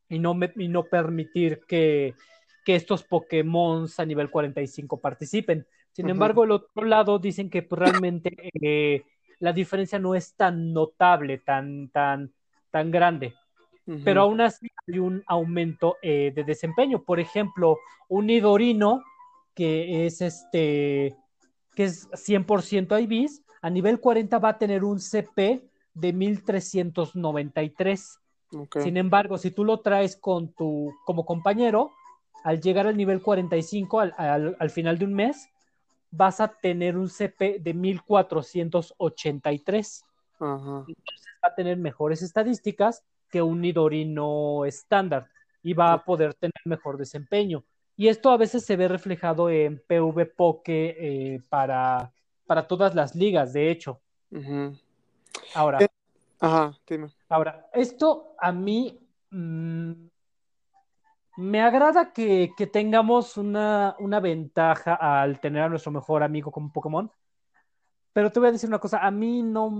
y 0.08 0.18
no, 0.18 0.34
me, 0.34 0.52
y 0.56 0.68
no 0.68 0.84
permitir 0.84 1.60
que, 1.66 2.14
que 2.64 2.76
estos 2.76 3.02
Pokémon 3.02 3.86
a 3.96 4.04
nivel 4.04 4.30
45 4.30 5.00
participen. 5.00 5.66
Sin 5.92 6.06
uh 6.06 6.08
-huh. 6.08 6.12
embargo, 6.12 6.44
el 6.44 6.52
otro 6.52 6.84
lado 6.84 7.18
dicen 7.18 7.50
que 7.50 7.62
pues, 7.62 7.78
realmente 7.78 8.50
eh, 8.60 9.02
la 9.38 9.52
diferencia 9.52 9.98
no 9.98 10.14
es 10.14 10.34
tan 10.34 10.72
notable, 10.72 11.38
tan, 11.38 11.88
tan, 11.90 12.32
tan 12.70 12.90
grande. 12.90 13.34
Uh 13.86 13.94
-huh. 13.94 14.04
Pero 14.04 14.22
aún 14.22 14.40
así 14.40 14.68
hay 14.86 14.98
un 14.98 15.22
aumento 15.26 15.96
eh, 16.02 16.32
de 16.34 16.44
desempeño. 16.44 17.02
Por 17.02 17.20
ejemplo, 17.20 17.78
un 18.08 18.26
Nidorino 18.26 19.02
que 19.54 20.06
es 20.06 20.20
este 20.20 21.16
que 21.74 21.84
es 21.84 22.08
100% 22.12 23.02
IVs, 23.02 23.42
a 23.60 23.70
nivel 23.70 23.98
40 23.98 24.38
va 24.38 24.50
a 24.50 24.58
tener 24.58 24.84
un 24.84 25.00
CP 25.00 25.64
de 25.94 26.12
1393. 26.12 28.20
Okay. 28.54 28.82
Sin 28.82 28.96
embargo, 28.96 29.36
si 29.38 29.50
tú 29.50 29.64
lo 29.64 29.80
traes 29.80 30.16
con 30.16 30.52
tu 30.52 30.94
como 31.04 31.26
compañero, 31.26 31.90
al 32.44 32.60
llegar 32.60 32.86
al 32.86 32.96
nivel 32.96 33.20
45, 33.22 34.00
al, 34.00 34.14
al, 34.16 34.56
al 34.58 34.70
final 34.70 34.98
de 34.98 35.04
un 35.06 35.14
mes, 35.14 35.48
vas 36.10 36.40
a 36.40 36.48
tener 36.48 36.96
un 36.96 37.08
CP 37.08 37.58
de 37.60 37.74
1483. 37.74 40.04
Ajá. 40.38 40.84
Entonces 40.86 41.26
va 41.42 41.48
a 41.48 41.54
tener 41.54 41.76
mejores 41.76 42.22
estadísticas 42.22 43.02
que 43.30 43.42
un 43.42 43.60
Nidori 43.60 44.04
no 44.04 44.64
estándar 44.64 45.28
y 45.62 45.72
va 45.72 45.92
a 45.92 46.04
poder 46.04 46.34
tener 46.34 46.52
mejor 46.64 46.98
desempeño. 46.98 47.64
Y 47.96 48.08
esto 48.08 48.30
a 48.30 48.36
veces 48.36 48.64
se 48.64 48.76
ve 48.76 48.88
reflejado 48.88 49.50
en 49.50 49.80
PV 49.86 50.26
Poke 50.26 50.96
eh, 50.98 51.40
para, 51.48 52.12
para 52.46 52.66
todas 52.66 52.94
las 52.94 53.14
ligas, 53.14 53.52
de 53.52 53.70
hecho. 53.70 54.00
Ahora, 55.54 55.78
Eh, 55.82 55.88
Ajá, 56.40 56.76
dime. 56.86 57.08
Ahora, 57.34 57.68
esto 57.72 58.34
a 58.38 58.52
mí 58.52 59.00
mm, 59.30 59.92
me 61.36 61.60
agrada 61.60 62.12
que, 62.12 62.52
que 62.56 62.66
tengamos 62.66 63.36
una, 63.36 63.96
una 63.98 64.20
ventaja 64.20 64.94
al 64.94 65.40
tener 65.40 65.62
a 65.62 65.68
nuestro 65.68 65.92
mejor 65.92 66.22
amigo 66.22 66.50
como 66.50 66.72
Pokémon, 66.72 67.10
pero 68.12 68.30
te 68.30 68.38
voy 68.38 68.48
a 68.48 68.52
decir 68.52 68.68
una 68.68 68.78
cosa, 68.78 68.98
a 68.98 69.10
mí 69.10 69.42
no 69.42 69.70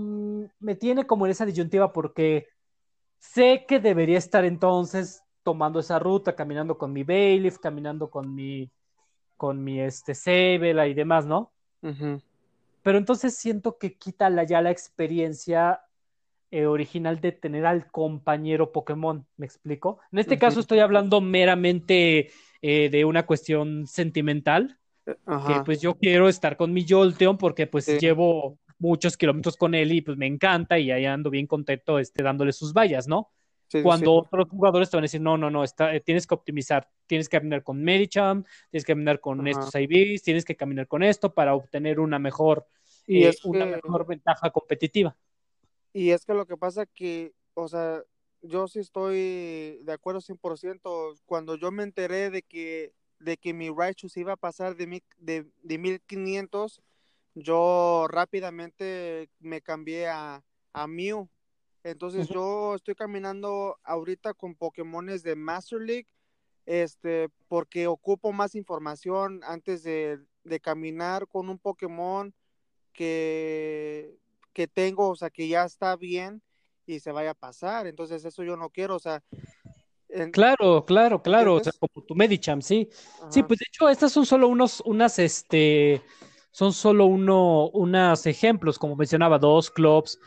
me 0.59 0.75
tiene 0.75 1.07
como 1.07 1.25
en 1.25 1.31
esa 1.31 1.45
disyuntiva 1.45 1.93
porque 1.93 2.47
sé 3.17 3.65
que 3.65 3.79
debería 3.79 4.17
estar 4.17 4.43
entonces 4.43 5.23
tomando 5.41 5.79
esa 5.79 5.99
ruta, 5.99 6.35
caminando 6.35 6.77
con 6.77 6.91
mi 6.91 7.03
Bailiff, 7.03 7.59
caminando 7.59 8.09
con 8.09 8.35
mi, 8.35 8.69
con 9.37 9.63
mi 9.63 9.79
este 9.79 10.13
y 10.55 10.93
demás, 10.93 11.25
¿no? 11.25 11.53
Pero 12.81 12.97
entonces 12.97 13.37
siento 13.37 13.77
que 13.77 13.97
quita 13.97 14.29
la, 14.29 14.43
ya 14.43 14.61
la 14.61 14.71
experiencia 14.71 15.84
eh, 16.55 16.65
original 16.67 17.19
de 17.19 17.31
tener 17.33 17.65
al 17.65 17.91
compañero 17.91 18.71
Pokémon, 18.71 19.25
¿me 19.37 19.45
explico? 19.45 19.99
En 20.11 20.19
este 20.19 20.37
caso 20.37 20.59
estoy 20.61 20.79
hablando 20.79 21.19
meramente 21.19 22.31
eh, 22.61 22.89
de 22.89 23.03
una 23.05 23.25
cuestión 23.25 23.87
sentimental, 23.87 24.77
Eh, 25.07 25.13
que 25.45 25.61
pues 25.65 25.81
yo 25.81 25.93
quiero 25.95 26.27
estar 26.29 26.55
con 26.57 26.73
mi 26.73 26.83
Jolteon 26.87 27.37
porque 27.37 27.67
pues 27.67 27.85
Sí. 27.85 27.99
llevo 27.99 28.57
muchos 28.79 29.17
kilómetros 29.17 29.55
con 29.55 29.75
él 29.75 29.91
y 29.91 30.01
pues 30.01 30.17
me 30.17 30.25
encanta 30.25 30.79
y 30.79 30.89
ahí 30.91 31.05
ando 31.05 31.29
bien 31.29 31.45
contento 31.45 31.99
este, 31.99 32.23
dándole 32.23 32.51
sus 32.51 32.73
vallas, 32.73 33.07
¿no? 33.07 33.29
Sí, 33.67 33.81
Cuando 33.83 34.11
sí. 34.11 34.17
otros 34.25 34.47
jugadores 34.49 34.89
te 34.89 34.97
van 34.97 35.03
a 35.03 35.05
decir, 35.09 35.21
no, 35.21 35.37
no, 35.37 35.49
no, 35.49 35.63
está, 35.63 35.99
tienes 35.99 36.25
que 36.25 36.33
optimizar, 36.35 36.87
tienes 37.07 37.27
que 37.29 37.37
caminar 37.37 37.61
con 37.63 37.83
Medicham, 37.83 38.43
tienes 38.71 38.85
que 38.85 38.93
caminar 38.93 39.19
con 39.19 39.41
Ajá. 39.41 39.49
estos 39.49 39.75
IVs, 39.75 40.23
tienes 40.23 40.45
que 40.45 40.55
caminar 40.55 40.87
con 40.87 41.03
esto 41.03 41.33
para 41.33 41.53
obtener 41.53 41.99
una 41.99 42.17
mejor, 42.17 42.65
Y 43.05 43.23
eh, 43.23 43.29
es 43.29 43.43
una 43.45 43.65
que, 43.65 43.71
mejor 43.71 44.07
ventaja 44.07 44.49
competitiva. 44.49 45.15
Y 45.95 46.11
es 46.11 46.25
que 46.25 46.33
lo 46.33 46.45
que 46.45 46.57
pasa 46.57 46.85
que, 46.85 47.33
o 47.53 47.69
sea, 47.69 48.03
yo 48.41 48.67
sí 48.67 48.79
estoy 48.79 49.79
de 49.81 49.93
acuerdo 49.93 50.19
100%. 50.19 51.21
Cuando 51.25 51.55
yo 51.55 51.71
me 51.71 51.83
enteré 51.83 52.29
de 52.29 52.41
que, 52.41 52.93
de 53.19 53.37
que 53.37 53.53
mi 53.53 53.69
se 53.95 54.19
iba 54.19 54.33
a 54.33 54.35
pasar 54.35 54.75
de, 54.75 54.87
mi, 54.87 55.01
de, 55.19 55.45
de 55.63 55.77
1500, 55.77 56.81
yo 57.33 58.07
rápidamente 58.09 59.29
me 59.39 59.61
cambié 59.61 60.09
a, 60.09 60.43
a 60.73 60.87
Mew. 60.87 61.29
Entonces 61.85 62.27
yo 62.27 62.75
estoy 62.75 62.95
caminando 62.95 63.79
ahorita 63.81 64.33
con 64.33 64.53
Pokémones 64.53 65.23
de 65.23 65.37
Master 65.37 65.79
League, 65.79 66.07
este, 66.65 67.29
porque 67.47 67.87
ocupo 67.87 68.33
más 68.33 68.53
información 68.55 69.39
antes 69.45 69.83
de, 69.83 70.19
de 70.43 70.59
caminar 70.59 71.25
con 71.25 71.47
un 71.47 71.57
Pokémon 71.57 72.33
que, 72.91 74.19
que 74.55 74.67
tengo, 74.67 75.09
o 75.09 75.15
sea, 75.15 75.29
que 75.29 75.47
ya 75.49 75.65
está 75.65 75.95
bien 75.97 76.41
y 76.87 76.99
se 77.01 77.11
vaya 77.11 77.31
a 77.31 77.33
pasar. 77.35 77.85
Entonces 77.87 78.23
eso 78.23 78.41
yo 78.41 78.55
no 78.55 78.69
quiero, 78.69 78.95
o 78.95 78.99
sea, 78.99 79.21
en- 80.09 80.31
Claro, 80.31 80.85
claro, 80.85 81.21
claro, 81.21 81.55
o 81.55 81.59
sea, 81.63 81.73
como 81.77 82.05
tu 82.05 82.15
Medicham, 82.15 82.61
sí. 82.61 82.89
Sí, 83.29 83.43
pues 83.43 83.59
de 83.59 83.65
hecho, 83.67 83.89
estas 83.89 84.11
son 84.13 84.25
solo 84.25 84.47
unos, 84.47 84.81
unas, 84.85 85.19
este, 85.19 86.01
son 86.51 86.71
solo 86.71 87.05
uno, 87.05 87.69
unos 87.71 88.25
ejemplos, 88.25 88.79
como 88.79 88.95
mencionaba, 88.95 89.37
dos 89.37 89.69
clubs, 89.69 90.17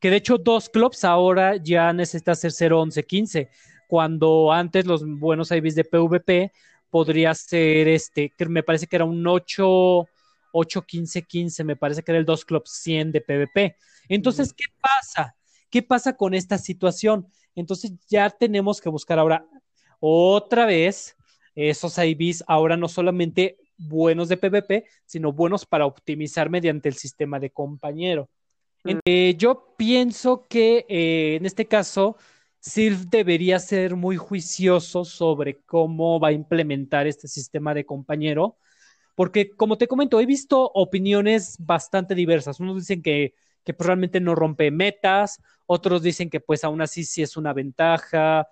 que 0.00 0.08
de 0.08 0.16
hecho 0.16 0.38
dos 0.38 0.70
clubs 0.70 1.04
ahora 1.04 1.56
ya 1.56 1.92
necesita 1.92 2.34
ser 2.34 2.52
0, 2.52 2.80
11, 2.80 3.04
15, 3.04 3.50
cuando 3.86 4.50
antes 4.50 4.86
los 4.86 5.04
buenos 5.06 5.50
IVs 5.50 5.74
de 5.74 5.84
PvP 5.84 6.52
podría 6.88 7.34
ser, 7.34 7.88
este, 7.88 8.30
que 8.30 8.46
me 8.46 8.62
parece 8.62 8.86
que 8.86 8.96
era 8.96 9.04
un 9.04 9.26
8, 9.26 10.06
8, 10.56 10.82
15, 10.82 11.22
15, 11.22 11.64
me 11.64 11.76
parece 11.76 12.02
que 12.02 12.12
era 12.12 12.18
el 12.18 12.24
dos 12.24 12.44
clubs 12.44 12.70
100 12.70 13.12
de 13.12 13.20
PvP. 13.20 13.76
Entonces, 14.08 14.52
¿qué 14.52 14.66
pasa? 14.80 15.36
¿Qué 15.68 15.82
pasa 15.82 16.16
con 16.16 16.34
esta 16.34 16.58
situación? 16.58 17.26
Entonces 17.56 17.92
ya 18.08 18.30
tenemos 18.30 18.80
que 18.80 18.88
buscar 18.88 19.18
ahora 19.18 19.46
otra 19.98 20.66
vez 20.66 21.16
esos 21.54 21.98
IVs, 21.98 22.44
ahora 22.46 22.76
no 22.76 22.88
solamente 22.88 23.58
buenos 23.76 24.28
de 24.28 24.36
PvP, 24.36 24.84
sino 25.04 25.32
buenos 25.32 25.66
para 25.66 25.86
optimizar 25.86 26.50
mediante 26.50 26.88
el 26.88 26.94
sistema 26.94 27.40
de 27.40 27.50
compañero. 27.50 28.28
mm, 28.84 28.98
Eh, 29.04 29.34
yo 29.36 29.74
pienso 29.76 30.46
que 30.48 30.86
eh, 30.88 31.36
en 31.36 31.46
este 31.46 31.66
caso, 31.66 32.16
Sylph 32.60 33.06
debería 33.10 33.58
ser 33.58 33.96
muy 33.96 34.16
juicioso 34.16 35.04
sobre 35.04 35.60
cómo 35.62 36.18
va 36.20 36.28
a 36.28 36.32
implementar 36.32 37.06
este 37.06 37.28
sistema 37.28 37.74
de 37.74 37.84
compañero, 37.84 38.56
porque 39.14 39.50
como 39.50 39.78
te 39.78 39.88
comento, 39.88 40.20
he 40.20 40.26
visto 40.26 40.70
opiniones 40.74 41.56
bastante 41.58 42.14
diversas. 42.14 42.60
Unos 42.60 42.76
dicen 42.76 43.02
que, 43.02 43.34
que 43.64 43.74
pues, 43.74 43.86
realmente 43.86 44.20
no 44.20 44.34
rompe 44.34 44.70
metas, 44.70 45.40
otros 45.66 46.02
dicen 46.02 46.30
que 46.30 46.40
pues 46.40 46.64
aún 46.64 46.82
así 46.82 47.04
sí 47.04 47.22
es 47.22 47.36
una 47.36 47.52
ventaja, 47.52 48.48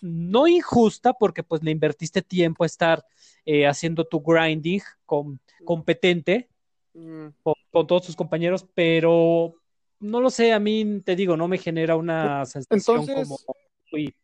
no 0.00 0.46
injusta, 0.46 1.12
porque 1.12 1.42
pues 1.42 1.62
le 1.62 1.70
invertiste 1.70 2.22
tiempo 2.22 2.64
a 2.64 2.66
estar 2.66 3.04
eh, 3.44 3.66
haciendo 3.66 4.04
tu 4.04 4.20
grinding 4.20 4.82
competente 5.64 6.48
mm. 6.94 7.26
con, 7.42 7.54
con 7.70 7.86
todos 7.86 8.06
sus 8.06 8.16
compañeros, 8.16 8.66
pero 8.74 9.54
no 10.00 10.20
lo 10.20 10.30
sé, 10.30 10.52
a 10.52 10.58
mí 10.58 11.02
te 11.04 11.14
digo, 11.14 11.36
no 11.36 11.46
me 11.46 11.58
genera 11.58 11.94
una 11.96 12.44
sensación 12.46 13.06
como 13.06 13.38
muy, 13.92 14.14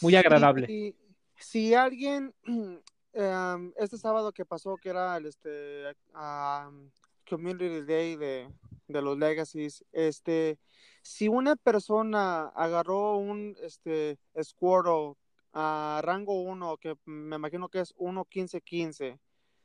muy 0.00 0.16
agradable. 0.16 0.66
si, 0.66 0.96
si 1.36 1.74
alguien, 1.74 2.34
em, 3.12 3.72
este 3.76 3.98
sábado 3.98 4.32
que 4.32 4.44
pasó, 4.44 4.76
que 4.76 4.90
era 4.90 5.16
el 5.16 5.26
este, 5.26 5.94
am, 6.12 6.90
Community 7.28 7.82
Day 7.82 8.16
de, 8.16 8.48
de 8.88 9.02
los 9.02 9.18
Legacies, 9.18 9.84
este, 9.92 10.58
si 11.02 11.28
una 11.28 11.56
persona 11.56 12.48
agarró 12.48 13.16
un 13.16 13.56
este, 13.62 14.18
Squirtle 14.42 15.14
a 15.52 16.00
rango 16.04 16.42
1, 16.42 16.76
que 16.78 16.94
me 17.04 17.36
imagino 17.36 17.68
que 17.68 17.80
es 17.80 17.94
1-15-15, 17.96 19.18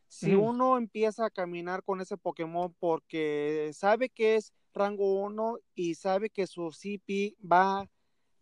si 0.07 0.33
uno 0.33 0.77
empieza 0.77 1.25
a 1.25 1.29
caminar 1.29 1.83
con 1.83 1.99
ese 1.99 2.15
Pokémon 2.15 2.73
porque 2.79 3.71
sabe 3.73 4.09
que 4.09 4.35
es 4.35 4.53
rango 4.73 5.15
1 5.23 5.57
y 5.73 5.95
sabe 5.95 6.29
que 6.29 6.47
su 6.47 6.71
CP 6.71 7.35
va, 7.43 7.89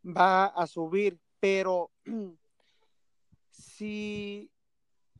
va 0.06 0.46
a 0.46 0.68
subir, 0.68 1.20
pero 1.40 1.90
si, 3.52 4.52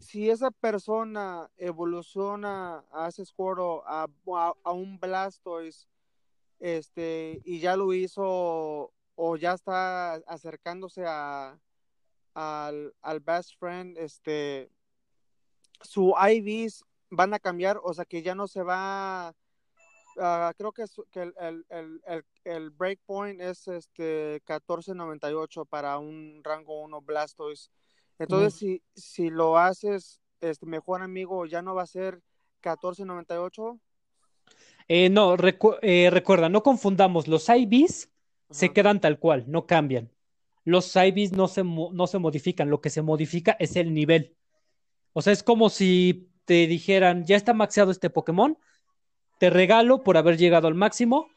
si 0.04 0.30
esa 0.30 0.52
persona 0.52 1.50
evoluciona 1.58 2.84
a 2.92 3.08
ese 3.08 3.26
Squirtle 3.26 3.82
a, 3.86 4.08
un 4.66 5.00
Blastoise 5.00 5.88
este, 6.60 7.42
y 7.46 7.60
ya 7.60 7.76
lo 7.76 7.94
hizo 7.94 8.92
o 9.16 9.36
ya 9.38 9.54
está 9.54 10.16
acercándose 10.28 11.06
a, 11.08 11.58
al, 12.34 13.20
best 13.22 13.58
friend, 13.60 13.98
este, 13.98 14.70
su 15.82 16.14
IVs 16.18 16.84
van 17.10 17.34
a 17.34 17.40
cambiar, 17.40 17.80
o 17.84 17.94
sea 17.94 18.06
que 18.06 18.22
ya 18.22 18.36
no 18.36 18.48
se 18.48 18.64
va, 18.64 19.34
uh, 20.18 20.54
creo 20.58 20.72
que, 20.72 20.84
es, 20.84 20.96
que 21.12 21.22
el, 21.22 21.34
el, 21.40 21.66
el, 21.70 22.02
el, 22.06 22.26
el 22.44 22.70
breakpoint 22.72 23.40
es 23.40 23.68
este 23.68 24.42
14.98 24.46 25.68
para 25.68 25.98
un 26.00 26.42
rango 26.44 26.82
1 26.82 27.02
Blastoise. 27.02 27.70
Entonces, 28.20 28.54
si, 28.54 28.82
si 28.96 29.30
lo 29.30 29.58
haces, 29.58 30.22
este 30.42 30.66
mejor 30.66 31.02
amigo, 31.02 31.46
ya 31.46 31.62
no 31.62 31.76
va 31.76 31.84
a 31.84 31.88
ser 31.88 32.22
14.98. 32.62 33.80
Eh, 34.88 35.10
no, 35.10 35.38
recu 35.38 35.76
eh, 35.82 36.10
recuerda, 36.12 36.50
no 36.50 36.62
confundamos, 36.64 37.28
los 37.28 37.48
IVs 37.50 38.10
se 38.50 38.72
quedan 38.72 39.00
tal 39.00 39.18
cual, 39.18 39.46
no 39.48 39.66
cambian. 39.66 40.12
Los 40.66 40.96
IVs 40.96 41.32
no 41.32 41.48
se, 41.48 41.64
no 41.64 42.08
se 42.08 42.20
modifican, 42.20 42.70
lo 42.70 42.82
que 42.82 42.90
se 42.90 43.02
modifica 43.02 43.56
es 43.60 43.76
el 43.76 43.94
nivel. 43.94 44.36
O 45.14 45.22
sea, 45.22 45.34
es 45.34 45.44
como 45.44 45.70
si 45.70 46.30
te 46.46 46.68
dijeran, 46.68 47.26
ya 47.26 47.36
está 47.36 47.54
maxeado 47.54 47.92
este 47.92 48.10
Pokémon, 48.10 48.58
te 49.40 49.50
regalo 49.50 50.04
por 50.04 50.18
haber 50.18 50.38
llegado 50.38 50.68
al 50.68 50.76
máximo 50.76 51.30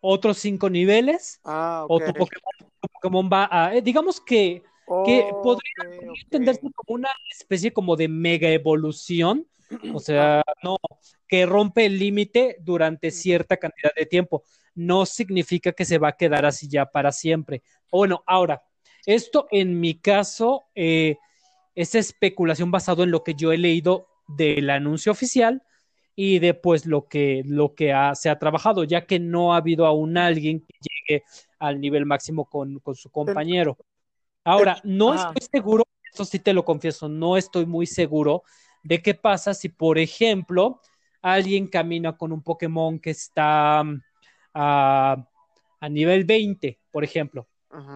otros 0.00 0.38
cinco 0.38 0.70
niveles, 0.70 1.40
Ah, 1.44 1.84
o 1.88 1.96
ok. 1.96 2.04
tu 2.06 2.12
Pokémon, 2.12 2.72
tu 2.80 2.88
Pokémon 2.92 3.30
va 3.32 3.48
a, 3.50 3.74
eh, 3.74 3.82
digamos 3.82 4.20
que, 4.20 4.62
que 5.04 5.30
podría, 5.42 6.14
entenderse 6.22 6.60
como 6.60 6.94
una 6.94 7.10
especie 7.30 7.72
como 7.72 7.96
de 7.96 8.08
mega 8.08 8.48
evolución, 8.48 9.46
o 9.92 9.98
sea, 10.00 10.42
no, 10.62 10.78
que 11.26 11.46
rompe 11.46 11.86
el 11.86 11.98
límite 11.98 12.56
durante 12.60 13.10
cierta 13.10 13.56
cantidad 13.56 13.92
de 13.94 14.06
tiempo. 14.06 14.44
No 14.74 15.06
significa 15.06 15.72
que 15.72 15.84
se 15.84 15.98
va 15.98 16.08
a 16.08 16.16
quedar 16.16 16.46
así 16.46 16.68
ya 16.68 16.86
para 16.86 17.12
siempre. 17.12 17.62
Bueno, 17.90 18.22
ahora, 18.26 18.62
esto 19.06 19.46
en 19.50 19.78
mi 19.80 19.98
caso, 20.00 20.66
eh, 20.74 21.16
es 21.74 21.94
especulación 21.94 22.70
basado 22.70 23.02
en 23.04 23.10
lo 23.10 23.22
que 23.22 23.34
yo 23.34 23.52
he 23.52 23.58
leído 23.58 24.08
del 24.26 24.70
anuncio 24.70 25.12
oficial 25.12 25.62
y 26.14 26.40
de 26.40 26.52
pues 26.54 26.86
lo 26.86 27.06
que, 27.06 27.42
lo 27.46 27.74
que 27.74 27.94
se 28.14 28.28
ha 28.28 28.38
trabajado, 28.38 28.84
ya 28.84 29.06
que 29.06 29.20
no 29.20 29.54
ha 29.54 29.58
habido 29.58 29.86
aún 29.86 30.16
alguien 30.16 30.60
que 30.60 30.74
llegue 30.80 31.24
al 31.60 31.80
nivel 31.80 32.06
máximo 32.06 32.46
con, 32.46 32.80
con 32.80 32.96
su 32.96 33.10
compañero. 33.10 33.78
Ahora, 34.44 34.80
no 34.84 35.14
estoy 35.14 35.46
seguro, 35.50 35.84
eso 36.12 36.24
sí 36.24 36.38
te 36.38 36.52
lo 36.52 36.64
confieso, 36.64 37.08
no 37.08 37.36
estoy 37.36 37.66
muy 37.66 37.86
seguro 37.86 38.42
de 38.82 39.02
qué 39.02 39.14
pasa 39.14 39.54
si, 39.54 39.68
por 39.68 39.98
ejemplo, 39.98 40.80
alguien 41.20 41.66
camina 41.66 42.16
con 42.16 42.32
un 42.32 42.42
Pokémon 42.42 42.98
que 42.98 43.10
está 43.10 43.82
mm, 43.84 44.00
a, 44.54 45.28
a 45.80 45.88
nivel 45.88 46.24
20, 46.24 46.78
por 46.90 47.04
ejemplo. 47.04 47.46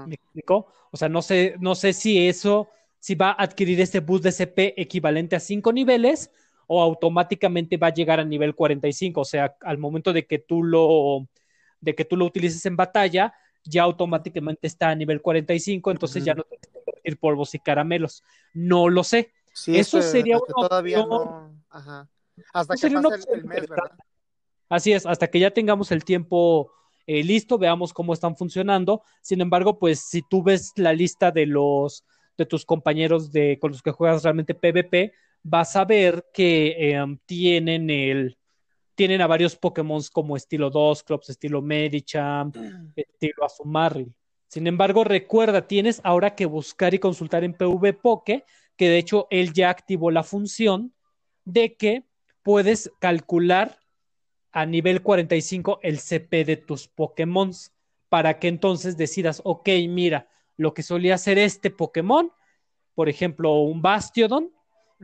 ¿Me 0.06 0.14
explico? 0.14 0.66
O 0.90 0.96
sea, 0.96 1.08
no 1.08 1.22
sé, 1.22 1.56
no 1.58 1.74
sé 1.74 1.92
si 1.92 2.28
eso, 2.28 2.68
si 2.98 3.14
va 3.14 3.30
a 3.30 3.42
adquirir 3.42 3.80
ese 3.80 4.00
boost 4.00 4.24
de 4.24 4.32
CP 4.32 4.80
equivalente 4.80 5.36
a 5.36 5.40
5 5.40 5.72
niveles 5.72 6.30
o 6.66 6.82
automáticamente 6.82 7.76
va 7.76 7.88
a 7.88 7.94
llegar 7.94 8.20
a 8.20 8.24
nivel 8.24 8.54
45. 8.54 9.22
O 9.22 9.24
sea, 9.24 9.56
al 9.62 9.78
momento 9.78 10.12
de 10.12 10.26
que 10.26 10.38
tú 10.38 10.62
lo, 10.62 11.26
de 11.80 11.94
que 11.94 12.04
tú 12.04 12.16
lo 12.16 12.26
utilices 12.26 12.64
en 12.66 12.76
batalla, 12.76 13.34
ya 13.64 13.82
automáticamente 13.82 14.66
está 14.66 14.90
a 14.90 14.94
nivel 14.94 15.20
45, 15.20 15.90
entonces 15.90 16.24
ya 16.24 16.34
no 16.34 16.42
tienes 16.44 16.66
que 16.66 16.80
convertir 16.80 17.18
polvos 17.18 17.54
y 17.54 17.58
caramelos. 17.58 18.22
No 18.54 18.88
lo 18.88 19.04
sé. 19.04 19.32
eso 19.66 20.02
sería 20.02 20.38
todavía 20.38 20.98
no. 20.98 21.54
Ajá. 21.70 22.08
Hasta 22.52 22.74
que 22.74 22.90
pase 22.90 23.32
el, 23.32 23.44
mes, 23.44 23.68
¿verdad? 23.68 23.92
Así 24.68 24.92
es, 24.92 25.04
hasta 25.04 25.28
que 25.28 25.38
ya 25.38 25.50
tengamos 25.50 25.92
el 25.92 26.04
tiempo 26.04 26.72
eh, 27.06 27.22
listo, 27.22 27.58
veamos 27.58 27.92
cómo 27.92 28.12
están 28.12 28.36
funcionando. 28.36 29.02
Sin 29.20 29.40
embargo, 29.40 29.78
pues 29.78 30.00
si 30.00 30.22
tú 30.22 30.42
ves 30.42 30.72
la 30.76 30.92
lista 30.92 31.30
de 31.30 31.46
los 31.46 32.04
de 32.38 32.46
tus 32.46 32.64
compañeros 32.64 33.30
de 33.30 33.58
con 33.60 33.72
los 33.72 33.82
que 33.82 33.90
juegas 33.90 34.22
realmente 34.22 34.54
PvP, 34.54 35.12
vas 35.42 35.76
a 35.76 35.84
ver 35.84 36.26
que 36.32 36.92
em, 36.92 37.18
tienen 37.26 37.90
el 37.90 38.38
tienen 39.02 39.20
a 39.20 39.26
varios 39.26 39.56
Pokémon 39.56 40.00
como 40.12 40.36
estilo 40.36 40.70
Dusclops, 40.70 41.30
estilo 41.30 41.60
Medicham, 41.60 42.52
estilo 42.94 43.44
Azumarill. 43.44 44.14
Sin 44.46 44.68
embargo, 44.68 45.02
recuerda, 45.02 45.66
tienes 45.66 46.00
ahora 46.04 46.36
que 46.36 46.46
buscar 46.46 46.94
y 46.94 47.00
consultar 47.00 47.42
en 47.42 47.52
PvPoke, 47.52 48.44
que 48.76 48.88
de 48.88 48.98
hecho 48.98 49.26
él 49.30 49.52
ya 49.52 49.70
activó 49.70 50.12
la 50.12 50.22
función 50.22 50.94
de 51.44 51.74
que 51.74 52.04
puedes 52.44 52.92
calcular 53.00 53.80
a 54.52 54.66
nivel 54.66 55.02
45 55.02 55.80
el 55.82 55.98
CP 55.98 56.44
de 56.44 56.56
tus 56.58 56.86
Pokémon 56.86 57.50
para 58.08 58.38
que 58.38 58.46
entonces 58.46 58.96
decidas, 58.96 59.42
ok, 59.44 59.68
mira, 59.88 60.28
lo 60.56 60.74
que 60.74 60.84
solía 60.84 61.16
hacer 61.16 61.38
este 61.38 61.72
Pokémon, 61.72 62.30
por 62.94 63.08
ejemplo, 63.08 63.62
un 63.62 63.82
Bastiodon, 63.82 64.52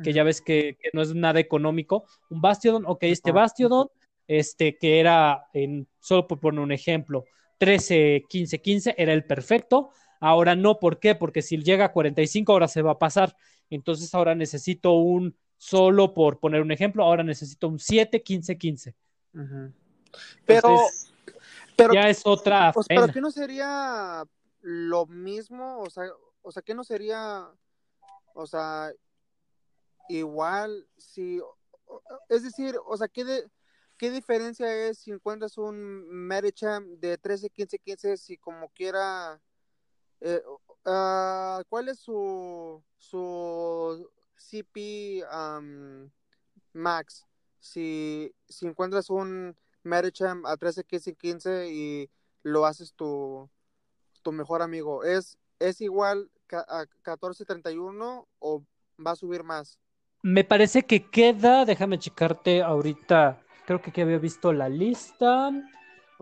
que 0.03 0.13
ya 0.13 0.23
ves 0.23 0.41
que, 0.41 0.79
no 0.93 1.03
es 1.03 1.15
nada 1.15 1.41
económico, 1.41 2.05
un 2.31 2.41
Bastiodon, 2.41 2.85
ok, 2.87 3.05
este 3.05 3.33
Bastiodon, 3.33 3.89
este 4.27 4.77
que 4.77 5.01
era, 5.01 5.49
en, 5.53 5.89
solo 6.01 6.27
por 6.27 6.41
poner 6.41 6.61
un 6.61 6.73
ejemplo, 6.73 7.25
13, 7.59 8.25
15, 8.29 8.61
15, 8.61 8.95
era 8.97 9.13
el 9.13 9.25
perfecto, 9.25 9.91
ahora 10.21 10.55
no, 10.55 10.79
¿por 10.79 10.99
qué? 10.99 11.15
Porque 11.15 11.43
si 11.43 11.59
llega 11.59 11.87
a 11.87 11.93
45, 11.93 12.53
ahora 12.53 12.69
se 12.69 12.83
va 12.83 12.93
a 12.93 12.99
pasar, 12.99 13.37
entonces 13.71 14.15
ahora 14.15 14.35
necesito 14.35 14.93
un, 14.93 15.37
solo 15.57 16.15
por 16.15 16.39
poner 16.39 16.63
un 16.63 16.73
ejemplo, 16.73 17.05
ahora 17.05 17.23
necesito 17.23 17.69
un 17.69 17.79
7, 17.79 18.23
15, 18.23 18.59
15. 18.59 18.95
Pero, 20.45 20.77
pero 21.77 21.95
ya 21.95 22.09
es 22.09 22.23
otra. 22.25 22.73
pero 22.89 23.09
que 23.09 23.21
no 23.21 23.31
sería 23.31 24.25
lo 24.61 25.07
mismo, 25.07 25.81
o 25.81 25.91
sea, 25.91 26.05
o 26.43 26.53
sea, 26.53 26.63
que 26.63 26.75
no 26.75 26.85
sería, 26.85 27.47
o 28.35 28.47
sea, 28.47 28.91
igual 30.09 30.87
si, 30.97 31.41
es 32.29 32.43
decir, 32.43 32.79
o 32.87 32.97
sea, 32.97 33.09
¿qué, 33.09 33.45
qué 33.97 34.11
diferencia 34.11 34.73
es 34.89 34.99
si 34.99 35.11
encuentras 35.11 35.59
un 35.59 36.07
Medicham 36.09 36.99
de 36.99 37.19
13, 37.19 37.51
15, 37.51 37.79
15, 37.79 38.17
si 38.17 38.37
como 38.39 38.69
quiera, 38.71 39.41
eh, 40.21 40.43
uh, 40.47 41.63
¿cuál 41.69 41.89
es 41.89 41.99
su, 41.99 42.83
su 42.97 44.11
CP 44.37 45.25
max? 46.73 47.29
si, 47.61 48.35
si 48.49 48.67
encuentras 48.67 49.11
un 49.11 49.57
Medicham 49.83 50.45
a 50.47 50.57
13, 50.57 50.85
15, 50.85 51.15
15 51.15 51.71
y 51.71 52.11
lo 52.43 52.67
haces 52.67 52.93
tu, 52.95 53.49
tu 54.23 54.33
mejor 54.33 54.63
amigo, 54.63 55.05
¿es, 55.05 55.39
es 55.59 55.81
igual 55.81 56.31
a 56.51 56.87
14, 57.03 57.45
31 57.45 58.29
o 58.39 58.65
va 59.05 59.13
a 59.13 59.17
subir 59.17 59.43
más? 59.43 59.79
Me 60.23 60.45
parece 60.45 60.83
que 60.83 61.05
queda, 61.11 61.65
déjame 61.65 61.99
checarte 61.99 62.63
ahorita, 62.63 63.41
creo 63.67 63.81
que, 63.81 63.93
que 63.93 64.03
había 64.03 64.19
visto 64.19 64.53
la 64.53 64.69
lista. 64.69 65.51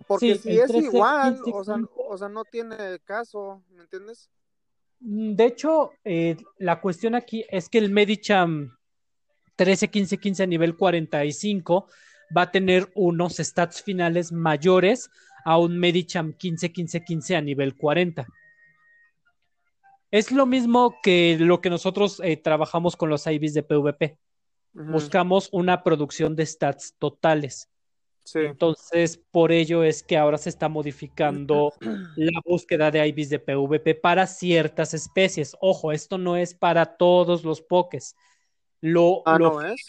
Porque 0.06 0.36
si 0.36 0.58
es 0.58 0.70
igual, 0.70 1.40
o, 1.52 1.64
sea, 1.64 1.76
o, 1.96 2.18
sea, 2.18 2.28
no 2.28 2.44
tiene 2.44 2.98
caso, 3.04 3.62
¿me 3.70 3.82
entiendes? 3.82 4.28
Mm, 5.00 5.34
de 5.34 5.44
hecho, 5.44 5.92
eh, 6.04 6.36
la 6.58 6.80
cuestión 6.80 7.14
aquí 7.14 7.44
es 7.48 7.68
que 7.68 7.78
el 7.78 7.90
Medicham 7.90 8.76
13, 9.56 9.88
15, 9.88 10.18
15 10.18 10.42
a 10.42 10.46
nivel 10.46 10.76
45 10.76 11.88
va 12.36 12.42
a 12.42 12.50
tener 12.50 12.90
unos 12.94 13.36
stats 13.36 13.82
finales 13.82 14.32
mayores 14.32 15.10
a 15.44 15.58
un 15.58 15.78
Medicham 15.78 16.32
15, 16.32 16.72
15, 16.72 17.04
15 17.04 17.36
a 17.36 17.40
nivel 17.40 17.76
40. 17.76 18.26
Es 20.10 20.30
lo 20.30 20.46
mismo 20.46 20.96
que 21.02 21.36
lo 21.38 21.60
que 21.60 21.70
nosotros 21.70 22.20
eh, 22.24 22.36
trabajamos 22.36 22.96
con 22.96 23.10
los 23.10 23.26
IVs 23.26 23.54
de 23.54 23.62
PvP. 23.62 24.18
Buscamos 24.72 25.48
una 25.52 25.82
producción 25.82 26.36
de 26.36 26.44
stats 26.44 26.94
totales. 26.98 27.70
Entonces, 28.34 29.18
por 29.30 29.52
ello 29.52 29.82
es 29.82 30.02
que 30.02 30.18
ahora 30.18 30.36
se 30.36 30.50
está 30.50 30.68
modificando 30.68 31.72
la 32.16 32.40
búsqueda 32.44 32.90
de 32.90 33.06
IVs 33.08 33.30
de 33.30 33.38
PvP 33.38 33.94
para 33.94 34.26
ciertas 34.26 34.92
especies. 34.94 35.56
Ojo, 35.60 35.92
esto 35.92 36.18
no 36.18 36.36
es 36.36 36.52
para 36.52 36.96
todos 36.96 37.44
los 37.44 37.62
pokés. 37.62 38.16
Lo, 38.80 39.22
ah, 39.24 39.38
no 39.38 39.62
es. 39.62 39.80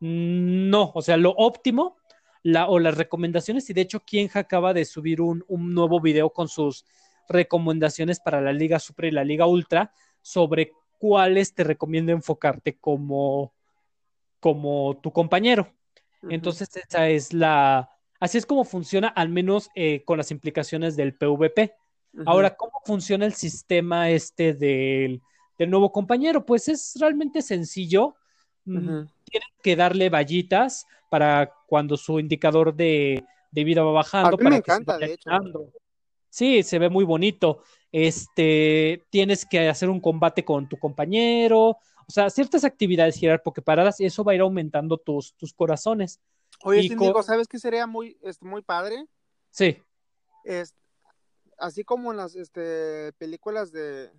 No, 0.00 0.92
o 0.94 1.02
sea, 1.02 1.16
lo 1.16 1.30
óptimo 1.30 1.96
la, 2.42 2.68
o 2.68 2.78
las 2.78 2.96
recomendaciones, 2.96 3.68
y 3.68 3.74
de 3.74 3.82
hecho, 3.82 4.00
Kienja 4.00 4.40
acaba 4.40 4.72
de 4.72 4.84
subir 4.84 5.20
un, 5.20 5.44
nuevo 5.48 6.00
video 6.00 6.30
con 6.30 6.48
sus 6.48 6.84
recomendaciones 7.28 8.20
para 8.20 8.40
la 8.40 8.52
Liga 8.52 8.78
Super 8.78 9.06
y 9.06 9.10
la 9.10 9.24
Liga 9.24 9.46
Ultra 9.46 9.92
sobre 10.22 10.72
cuáles 10.98 11.54
te 11.54 11.64
recomiendo 11.64 12.12
enfocarte 12.12 12.76
como, 12.78 13.52
como 14.40 14.98
tu 15.02 15.12
compañero. 15.12 15.72
Entonces, 16.28 16.68
esa 16.76 17.08
es 17.08 17.32
la. 17.32 17.90
Así 18.18 18.38
es 18.38 18.46
como 18.46 18.64
funciona, 18.64 19.08
al 19.08 19.28
menos 19.28 19.70
eh, 19.76 20.02
con 20.04 20.18
las 20.18 20.32
implicaciones 20.32 20.96
del 20.96 21.14
PvP. 21.14 21.74
Ahora, 22.26 22.56
¿cómo 22.56 22.72
funciona 22.84 23.26
el 23.26 23.34
sistema 23.34 24.10
este 24.10 24.54
del 24.54 25.22
del 25.58 25.70
nuevo 25.70 25.92
compañero. 25.92 26.46
Pues 26.46 26.68
es 26.68 26.96
realmente 26.98 27.42
sencillo. 27.42 28.14
Uh 28.64 29.06
Tienen 29.30 29.48
que 29.62 29.76
darle 29.76 30.08
vallitas 30.08 30.86
para 31.10 31.52
cuando 31.66 31.98
su 31.98 32.18
indicador 32.18 32.74
de, 32.74 33.24
vida 33.52 33.82
va 33.82 33.92
bajando. 33.92 34.36
A 34.36 34.42
mí 34.42 34.48
me 34.48 34.56
encanta, 34.56 34.96
de 34.96 35.14
hecho. 35.14 35.30
Sí, 36.30 36.62
se 36.62 36.78
ve 36.78 36.88
muy 36.88 37.04
bonito. 37.04 37.62
Este, 37.90 39.04
tienes 39.10 39.46
que 39.46 39.68
hacer 39.68 39.88
un 39.88 40.00
combate 40.00 40.44
con 40.44 40.68
tu 40.68 40.78
compañero, 40.78 41.78
o 42.08 42.12
sea, 42.12 42.30
ciertas 42.30 42.64
actividades 42.64 43.16
girar 43.16 43.42
paradas 43.64 44.00
y 44.00 44.06
eso 44.06 44.24
va 44.24 44.32
a 44.32 44.34
ir 44.34 44.40
aumentando 44.40 44.96
tus, 44.96 45.34
tus 45.34 45.52
corazones. 45.52 46.20
Oye, 46.62 46.88
Cindigo, 46.88 47.22
¿sabes 47.22 47.46
qué 47.46 47.58
sería 47.58 47.86
muy, 47.86 48.18
este, 48.22 48.46
muy 48.46 48.62
padre? 48.62 49.06
Sí. 49.50 49.82
Es, 50.44 50.74
así 51.58 51.84
como 51.84 52.10
en 52.10 52.16
las 52.16 52.34
este, 52.34 53.12
películas 53.18 53.72
de, 53.72 54.10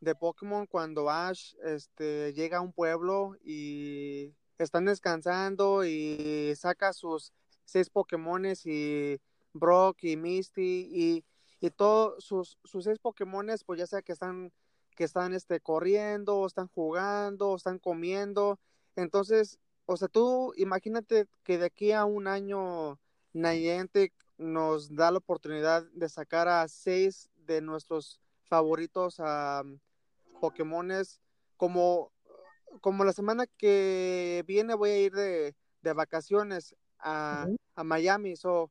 de 0.00 0.14
Pokémon 0.14 0.66
cuando 0.66 1.08
Ash 1.10 1.54
este, 1.64 2.32
llega 2.34 2.58
a 2.58 2.62
un 2.62 2.72
pueblo 2.72 3.36
y 3.42 4.34
están 4.58 4.84
descansando 4.84 5.84
y 5.84 6.52
saca 6.56 6.92
sus 6.92 7.32
seis 7.64 7.90
Pokémones 7.90 8.66
y 8.66 9.20
Brock 9.52 9.98
y 10.02 10.16
Misty 10.16 10.88
y, 10.92 11.24
y 11.60 11.70
todos 11.70 12.24
sus, 12.24 12.58
sus 12.64 12.84
seis 12.84 12.98
Pokémones 12.98 13.64
pues 13.64 13.78
ya 13.78 13.86
sea 13.86 14.02
que 14.02 14.12
están 14.12 14.52
que 14.98 15.04
están 15.04 15.32
este, 15.32 15.60
corriendo, 15.60 16.44
están 16.44 16.66
jugando, 16.66 17.54
están 17.54 17.78
comiendo. 17.78 18.58
Entonces, 18.96 19.60
o 19.86 19.96
sea, 19.96 20.08
tú 20.08 20.52
imagínate 20.56 21.28
que 21.44 21.56
de 21.56 21.66
aquí 21.66 21.92
a 21.92 22.04
un 22.04 22.26
año 22.26 22.98
Niantic 23.32 24.12
nos 24.38 24.92
da 24.96 25.12
la 25.12 25.18
oportunidad 25.18 25.84
de 25.92 26.08
sacar 26.08 26.48
a 26.48 26.66
seis 26.66 27.30
de 27.46 27.60
nuestros 27.60 28.20
favoritos 28.48 29.20
a, 29.20 29.62
Pokémones. 30.40 31.20
Como, 31.56 32.12
como 32.80 33.04
la 33.04 33.12
semana 33.12 33.46
que 33.46 34.44
viene 34.46 34.74
voy 34.74 34.90
a 34.90 34.98
ir 34.98 35.12
de, 35.12 35.54
vacaciones 35.94 36.76
a, 36.98 37.46
Miami. 37.76 38.36
So, 38.36 38.70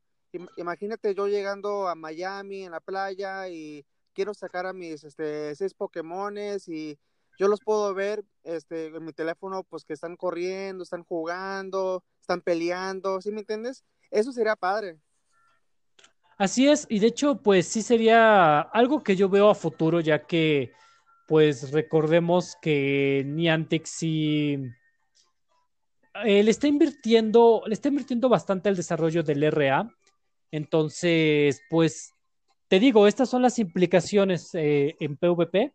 imagínate 0.58 1.14
yo 1.16 1.28
llegando 1.28 1.88
a 1.88 1.96
Miami 1.96 2.66
en 2.66 2.72
la 2.72 2.80
playa 2.80 3.50
y 3.50 3.86
quiero 4.14 4.34
sacar 4.34 4.66
a 4.66 4.74
mis 4.74 5.04
este, 5.04 5.56
seis 5.56 5.74
Pokémones 5.74 6.68
y 6.68 6.98
yo 7.38 7.48
los 7.48 7.62
puedo 7.62 7.94
ver 7.94 8.24
este, 8.44 8.88
en 8.88 9.06
mi 9.06 9.14
teléfono, 9.14 9.64
pues 9.64 9.86
que 9.86 9.94
están 9.94 10.16
corriendo, 10.16 10.84
están 10.84 11.04
jugando, 11.04 12.04
están 12.20 12.42
peleando, 12.42 13.22
¿sí 13.22 13.32
me 13.32 13.42
entiendes? 13.42 13.84
Eso 14.10 14.32
sería 14.32 14.56
padre. 14.56 14.98
Así 16.38 16.68
es, 16.68 16.86
y 16.90 17.00
de 17.00 17.08
hecho, 17.08 17.42
pues 17.42 17.68
sí 17.68 17.82
sería 17.82 18.60
algo 18.60 19.04
que 19.04 19.16
yo 19.16 19.28
veo 19.30 19.50
a 19.50 19.56
futuro, 19.56 20.00
ya 20.00 20.26
que, 20.26 20.72
pues 21.28 21.72
recordemos 21.72 22.56
que 22.62 23.24
Niantic 23.26 23.86
sí 23.86 24.58
eh, 26.26 26.44
le 26.44 26.52
está 26.52 26.68
invirtiendo, 26.68 27.64
le 27.66 27.74
está 27.74 27.90
invirtiendo 27.90 28.30
bastante 28.30 28.70
al 28.70 28.76
desarrollo 28.76 29.24
del 29.24 29.52
RA. 29.52 29.92
Entonces, 30.52 31.62
pues 31.70 32.14
te 32.68 32.80
digo, 32.80 33.08
estas 33.08 33.30
son 33.30 33.42
las 33.42 33.60
implicaciones 33.60 34.54
eh, 34.54 34.96
en 35.00 35.18
PvP. 35.18 35.74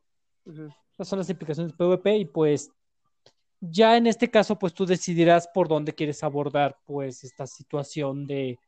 Estas 0.90 1.08
son 1.08 1.18
las 1.18 1.30
implicaciones 1.30 1.72
de 1.72 1.78
PvP 1.78 2.16
y 2.18 2.24
pues 2.26 2.70
ya 3.60 3.96
en 3.96 4.06
este 4.08 4.28
caso, 4.28 4.58
pues 4.58 4.74
tú 4.74 4.84
decidirás 4.86 5.48
por 5.48 5.68
dónde 5.68 5.92
quieres 5.92 6.22
abordar 6.24 6.76
pues 6.84 7.22
esta 7.22 7.46
situación 7.46 8.26
de, 8.26 8.58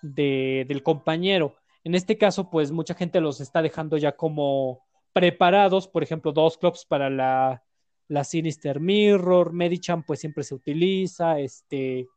del 0.00 0.82
compañero. 0.82 1.54
En 1.84 1.94
este 1.94 2.16
caso, 2.16 2.48
pues 2.48 2.72
mucha 2.72 2.94
gente 2.94 3.20
los 3.20 3.40
está 3.40 3.60
dejando 3.60 3.98
ya 3.98 4.12
como 4.12 4.80
preparados, 5.12 5.86
por 5.86 6.02
ejemplo, 6.02 6.32
dos 6.32 6.56
clubs 6.56 6.86
para 6.86 7.10
la, 7.10 7.62
la 8.08 8.24
Sinister 8.24 8.80
Mirror, 8.80 9.52
Medichan 9.52 10.02
pues 10.02 10.20
siempre 10.20 10.44
se 10.44 10.54
utiliza, 10.54 11.38
este... 11.38 12.08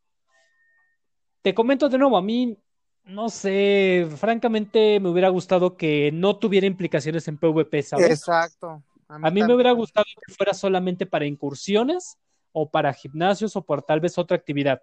Te 1.42 1.54
comento 1.54 1.90
de 1.90 1.98
nuevo, 1.98 2.18
a 2.18 2.22
mí, 2.22 2.58
no 3.06 3.30
sé, 3.30 4.08
francamente 4.18 5.00
me 5.00 5.10
hubiera 5.10 5.30
gustado 5.30 5.78
que 5.78 6.12
no 6.12 6.38
tuviera 6.38 6.66
implicaciones 6.66 7.28
en 7.28 7.38
PvP, 7.38 7.84
¿sabes? 7.84 8.10
Exacto. 8.10 8.84
A 9.08 9.30
mí, 9.30 9.44
me 9.44 9.54
hubiera 9.54 9.72
gustado 9.72 10.06
que 10.26 10.34
fuera 10.34 10.54
solamente 10.54 11.06
para 11.06 11.26
incursiones 11.26 12.18
o 12.52 12.70
para 12.70 12.94
gimnasios 12.94 13.56
o 13.56 13.64
por 13.64 13.84
tal 13.84 14.00
vez 14.00 14.18
otra 14.18 14.36
actividad. 14.36 14.82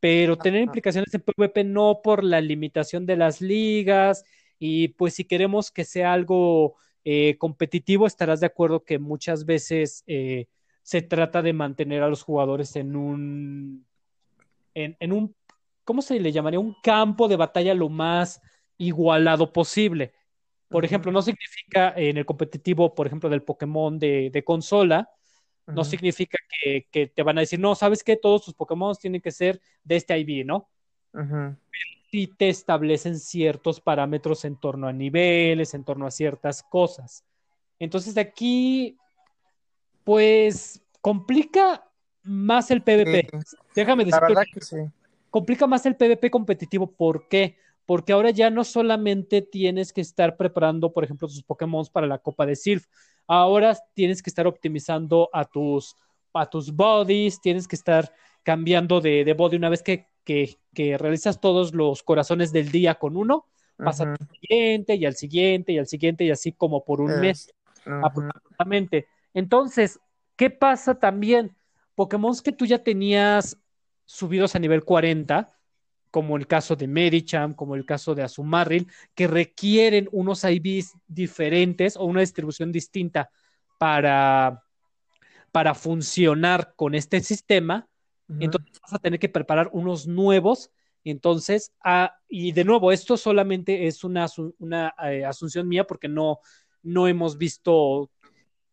Pero 0.00 0.36
tener 0.36 0.62
implicaciones 0.62 1.14
en 1.14 1.20
PvP 1.20 1.62
no 1.62 2.00
por 2.02 2.24
la 2.24 2.40
limitación 2.40 3.06
de 3.06 3.16
las 3.16 3.40
ligas 3.40 4.24
y 4.58 4.88
pues 4.88 5.14
si 5.14 5.24
queremos 5.24 5.70
que 5.70 5.84
sea 5.84 6.12
algo 6.12 6.76
eh, 7.04 7.36
competitivo, 7.38 8.06
estarás 8.06 8.40
de 8.40 8.46
acuerdo 8.46 8.82
que 8.82 8.98
muchas 8.98 9.44
veces 9.44 10.02
eh, 10.06 10.48
se 10.82 11.02
trata 11.02 11.42
de 11.42 11.52
mantener 11.52 12.02
a 12.02 12.08
los 12.08 12.22
jugadores 12.22 12.74
en 12.74 12.96
un, 12.96 13.86
en, 14.74 14.96
en, 14.98 15.12
un, 15.12 15.36
¿cómo 15.84 16.02
se 16.02 16.18
le 16.20 16.32
llamaría? 16.32 16.60
Un 16.60 16.76
campo 16.82 17.28
de 17.28 17.36
batalla 17.36 17.74
lo 17.74 17.88
más 17.88 18.40
igualado 18.78 19.52
posible. 19.52 20.12
Por 20.68 20.84
ejemplo, 20.84 21.10
no 21.10 21.20
significa 21.20 21.92
en 21.96 22.16
el 22.16 22.24
competitivo, 22.24 22.94
por 22.94 23.06
ejemplo, 23.06 23.28
del 23.28 23.42
Pokémon 23.42 23.98
de, 23.98 24.30
de 24.30 24.44
consola, 24.44 25.10
no 25.66 25.84
significa 25.84 26.38
que, 26.48 26.86
que, 26.90 27.06
te 27.06 27.22
van 27.22 27.38
a 27.38 27.42
decir, 27.42 27.60
no, 27.60 27.74
¿sabes 27.74 28.02
qué? 28.02 28.16
Todos 28.16 28.44
tus 28.44 28.54
Pokémon 28.54 28.94
tienen 28.96 29.20
que 29.20 29.30
ser 29.30 29.60
de 29.84 29.96
este 29.96 30.18
IV, 30.18 30.44
¿no? 30.44 30.68
Pero 31.12 31.58
sí 32.10 32.28
te 32.36 32.48
establecen 32.48 33.18
ciertos 33.18 33.80
parámetros 33.80 34.44
en 34.44 34.56
torno 34.56 34.88
a 34.88 34.92
niveles, 34.92 35.74
en 35.74 35.84
torno 35.84 36.06
a 36.06 36.10
ciertas 36.10 36.62
cosas. 36.62 37.24
Entonces, 37.78 38.16
aquí, 38.16 38.96
pues, 40.04 40.82
complica 41.00 41.84
más 42.22 42.70
el 42.70 42.82
PvP. 42.82 43.28
Déjame 43.74 44.04
decir. 44.04 44.20
La 44.20 44.28
verdad 44.28 44.44
que 44.52 44.60
sí. 44.60 44.76
Complica 45.30 45.66
más 45.66 45.86
el 45.86 45.96
PvP 45.96 46.30
competitivo. 46.30 46.90
¿Por 46.90 47.28
qué? 47.28 47.56
porque 47.90 48.12
ahora 48.12 48.30
ya 48.30 48.50
no 48.50 48.62
solamente 48.62 49.42
tienes 49.42 49.92
que 49.92 50.00
estar 50.00 50.36
preparando, 50.36 50.92
por 50.92 51.02
ejemplo, 51.02 51.26
tus 51.26 51.42
Pokémon 51.42 51.84
para 51.92 52.06
la 52.06 52.18
Copa 52.18 52.46
de 52.46 52.54
Silph, 52.54 52.84
ahora 53.26 53.76
tienes 53.94 54.22
que 54.22 54.30
estar 54.30 54.46
optimizando 54.46 55.28
a 55.32 55.44
tus, 55.44 55.96
a 56.32 56.48
tus 56.48 56.72
bodies, 56.72 57.40
tienes 57.40 57.66
que 57.66 57.74
estar 57.74 58.12
cambiando 58.44 59.00
de, 59.00 59.24
de 59.24 59.32
body 59.32 59.56
una 59.56 59.70
vez 59.70 59.82
que, 59.82 60.06
que, 60.22 60.56
que, 60.72 60.98
realizas 60.98 61.40
todos 61.40 61.74
los 61.74 62.04
corazones 62.04 62.52
del 62.52 62.70
día 62.70 62.94
con 62.94 63.16
uno, 63.16 63.46
pasa 63.76 64.04
al 64.04 64.28
siguiente 64.40 64.94
y 64.94 65.04
al 65.04 65.16
siguiente 65.16 65.72
y 65.72 65.78
al 65.78 65.88
siguiente 65.88 66.22
y 66.22 66.30
así 66.30 66.52
como 66.52 66.84
por 66.84 67.00
un 67.00 67.20
mes 67.20 67.52
aproximadamente. 67.84 69.08
Entonces, 69.34 69.98
¿qué 70.36 70.48
pasa 70.48 71.00
también? 71.00 71.56
Pokémon 71.96 72.36
que 72.44 72.52
tú 72.52 72.66
ya 72.66 72.84
tenías 72.84 73.58
subidos 74.10 74.56
a 74.56 74.58
nivel 74.58 74.84
40, 74.84 75.48
como 76.10 76.36
el 76.36 76.48
caso 76.48 76.74
de 76.74 76.88
Medicham, 76.88 77.54
como 77.54 77.76
el 77.76 77.86
caso 77.86 78.16
de 78.16 78.24
Azumarril, 78.24 78.90
que 79.14 79.28
requieren 79.28 80.08
unos 80.10 80.42
IVs 80.42 80.94
diferentes 81.06 81.96
o 81.96 82.04
una 82.04 82.20
distribución 82.20 82.72
distinta 82.72 83.30
para, 83.78 84.64
para 85.52 85.74
funcionar 85.74 86.74
con 86.74 86.96
este 86.96 87.20
sistema. 87.20 87.88
Entonces 88.40 88.80
vas 88.82 88.94
a 88.94 88.98
tener 88.98 89.20
que 89.20 89.28
preparar 89.28 89.70
unos 89.72 90.08
nuevos. 90.08 90.72
Entonces, 91.04 91.72
ah, 91.84 92.16
y 92.28 92.50
de 92.52 92.64
nuevo, 92.64 92.90
esto 92.90 93.16
solamente 93.16 93.86
es 93.86 94.02
una, 94.02 94.26
una 94.58 94.92
eh, 95.04 95.24
asunción 95.24 95.68
mía 95.68 95.84
porque 95.84 96.08
no, 96.08 96.40
no 96.82 97.06
hemos 97.06 97.38
visto 97.38 98.10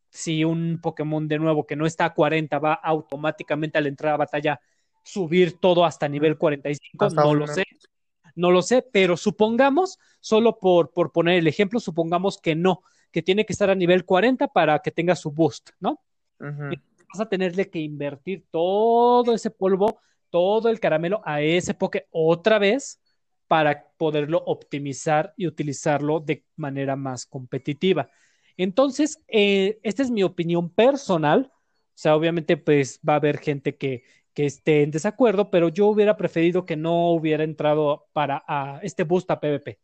si 0.10 0.44
un 0.44 0.80
Pokémon 0.82 1.28
de 1.28 1.38
nuevo 1.38 1.66
que 1.68 1.76
no 1.76 1.86
está 1.86 2.06
a 2.06 2.14
40 2.14 2.58
va 2.60 2.74
automáticamente 2.74 3.78
al 3.78 3.88
entrar 3.88 4.16
a 4.16 4.18
batalla 4.18 4.60
subir 5.08 5.60
todo 5.60 5.86
hasta 5.86 6.08
nivel 6.08 6.38
45, 6.38 7.10
no 7.12 7.34
lo 7.34 7.48
sé, 7.48 7.64
no 8.36 8.52
lo 8.52 8.62
sé, 8.62 8.86
pero 8.92 9.18
supongamos, 9.18 9.98
solo 10.20 10.60
por, 10.60 10.92
por 10.92 11.12
poner 11.12 11.40
el 11.40 11.48
ejemplo, 11.48 11.80
supongamos 11.80 12.40
que 12.40 12.56
no, 12.56 12.84
que 13.12 13.22
tiene 13.22 13.46
que 13.46 13.54
estar 13.54 13.70
a 13.70 13.76
nivel 13.76 14.06
40 14.06 14.48
para 14.50 14.80
que 14.80 14.92
tenga 14.92 15.16
su 15.16 15.32
boost, 15.32 15.72
¿no? 15.80 16.02
Vas 16.40 17.22
a 17.22 17.30
tenerle 17.30 17.70
que 17.70 17.80
invertir 17.80 18.46
todo 18.52 19.34
ese 19.34 19.50
polvo, 19.50 20.00
todo 20.30 20.70
el 20.70 20.80
caramelo 20.80 21.22
a 21.26 21.42
ese 21.42 21.74
poke 21.74 22.08
otra 22.12 22.60
vez 22.60 23.00
para 23.48 23.88
poderlo 23.98 24.44
optimizar 24.46 25.34
y 25.38 25.48
utilizarlo 25.48 26.20
de 26.20 26.44
manera 26.58 26.96
más 26.96 27.26
competitiva. 27.26 28.10
Entonces, 28.58 29.22
eh, 29.28 29.80
esta 29.84 30.04
es 30.04 30.12
mi 30.12 30.24
opinión 30.24 30.70
personal. 30.70 31.52
O 31.54 32.00
sea, 32.00 32.16
obviamente, 32.16 32.58
pues 32.58 33.00
va 33.08 33.14
a 33.14 33.18
haber 33.18 33.38
gente 33.38 33.78
que, 33.78 34.04
que 34.38 34.46
esté 34.46 34.84
en 34.84 34.92
desacuerdo, 34.92 35.50
pero 35.50 35.70
yo 35.70 35.88
hubiera 35.88 36.16
preferido 36.16 36.64
que 36.64 36.76
no 36.76 37.10
hubiera 37.10 37.44
entrado 37.44 38.06
para 38.14 38.44
a 38.48 38.80
este 38.84 39.04
boost 39.04 39.32
a 39.32 39.40
PvP 39.40 39.80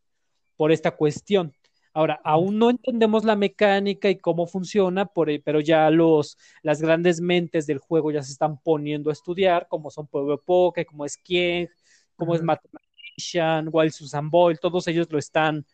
por 0.55 0.71
esta 0.71 0.91
cuestión. 0.91 1.55
Ahora, 1.91 2.21
aún 2.23 2.59
no 2.59 2.69
entendemos 2.69 3.23
la 3.23 3.35
mecánica 3.35 4.11
y 4.11 4.19
cómo 4.19 4.45
funciona, 4.45 5.07
por, 5.07 5.27
pero 5.41 5.59
ya 5.59 5.89
los, 5.89 6.37
las 6.61 6.83
grandes 6.83 7.19
mentes 7.19 7.65
del 7.65 7.79
juego 7.79 8.11
ya 8.11 8.21
se 8.21 8.31
están 8.31 8.59
poniendo 8.59 9.09
a 9.09 9.13
estudiar, 9.13 9.67
como 9.67 9.89
son 9.89 10.05
PvP, 10.05 10.85
como 10.85 11.03
es 11.03 11.17
Kieng, 11.17 11.67
como 12.15 12.35
es 12.35 12.43
Mathematician, 12.43 13.69
Wild 13.71 13.91
Susan 13.91 14.29
Boyle, 14.29 14.59
todos 14.59 14.87
ellos 14.87 15.07
lo 15.09 15.17
están, 15.17 15.65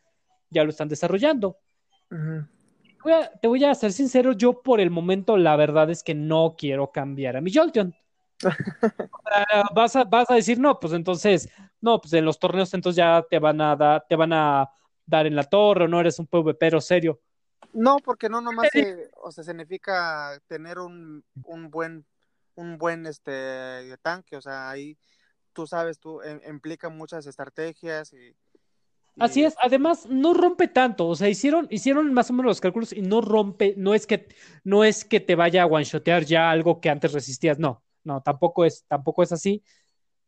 ya 0.49 0.63
lo 0.63 0.69
están 0.69 0.87
desarrollando. 0.87 1.57
te 3.41 3.47
voy 3.49 3.61
a 3.65 3.75
ser 3.75 3.91
sincero, 3.91 4.31
yo 4.31 4.61
por 4.61 4.79
el 4.79 4.89
momento 4.89 5.35
la 5.35 5.57
verdad 5.57 5.89
es 5.89 6.01
que 6.01 6.15
no 6.15 6.55
quiero 6.57 6.93
cambiar 6.93 7.35
a 7.35 7.41
mi 7.41 7.53
Jolteon. 7.53 7.93
Vas, 9.73 9.95
a, 9.95 10.03
vas 10.03 10.29
a 10.29 10.35
decir, 10.35 10.59
no, 10.59 10.79
pues 10.79 10.93
entonces, 10.93 11.49
no, 11.81 11.99
pues 11.99 12.13
en 12.13 12.25
los 12.25 12.39
torneos 12.39 12.73
entonces 12.73 12.97
ya 12.97 13.25
te 13.29 13.39
van 13.39 13.61
a 13.61 13.75
dar, 13.75 14.05
te 14.07 14.15
van 14.15 14.33
a 14.33 14.69
dar 15.05 15.25
en 15.25 15.35
la 15.35 15.43
torre, 15.43 15.85
o 15.85 15.87
no 15.87 15.99
eres 15.99 16.19
un 16.19 16.27
PvPero 16.27 16.81
serio. 16.81 17.19
No, 17.73 17.97
porque 17.97 18.29
no 18.29 18.41
nomás 18.41 18.69
o 19.21 19.31
sea, 19.31 19.43
significa 19.43 20.39
tener 20.47 20.79
un, 20.79 21.23
un 21.43 21.69
buen, 21.69 22.05
un 22.55 22.77
buen 22.77 23.05
este 23.05 23.95
tanque, 24.01 24.37
o 24.37 24.41
sea, 24.41 24.69
ahí 24.69 24.97
tú 25.53 25.67
sabes, 25.67 25.99
tú 25.99 26.21
em, 26.21 26.39
implica 26.47 26.89
muchas 26.89 27.25
estrategias 27.27 28.13
y, 28.13 28.35
Así 29.19 29.43
es, 29.43 29.55
además 29.61 30.05
no 30.09 30.33
rompe 30.33 30.69
tanto, 30.69 31.07
o 31.07 31.15
sea, 31.15 31.27
hicieron, 31.27 31.67
hicieron 31.69 32.13
más 32.13 32.29
o 32.29 32.33
menos 32.33 32.51
los 32.51 32.61
cálculos 32.61 32.93
y 32.93 33.01
no 33.01 33.19
rompe, 33.19 33.73
no 33.75 33.93
es 33.93 34.07
que, 34.07 34.29
no 34.63 34.85
es 34.85 35.03
que 35.03 35.19
te 35.19 35.35
vaya 35.35 35.63
a 35.63 35.65
one-shotear 35.65 36.23
ya 36.23 36.49
algo 36.49 36.79
que 36.79 36.89
antes 36.89 37.11
resistías, 37.11 37.59
no, 37.59 37.83
no, 38.03 38.21
tampoco 38.21 38.65
es, 38.65 38.85
tampoco 38.87 39.23
es 39.23 39.31
así, 39.31 39.63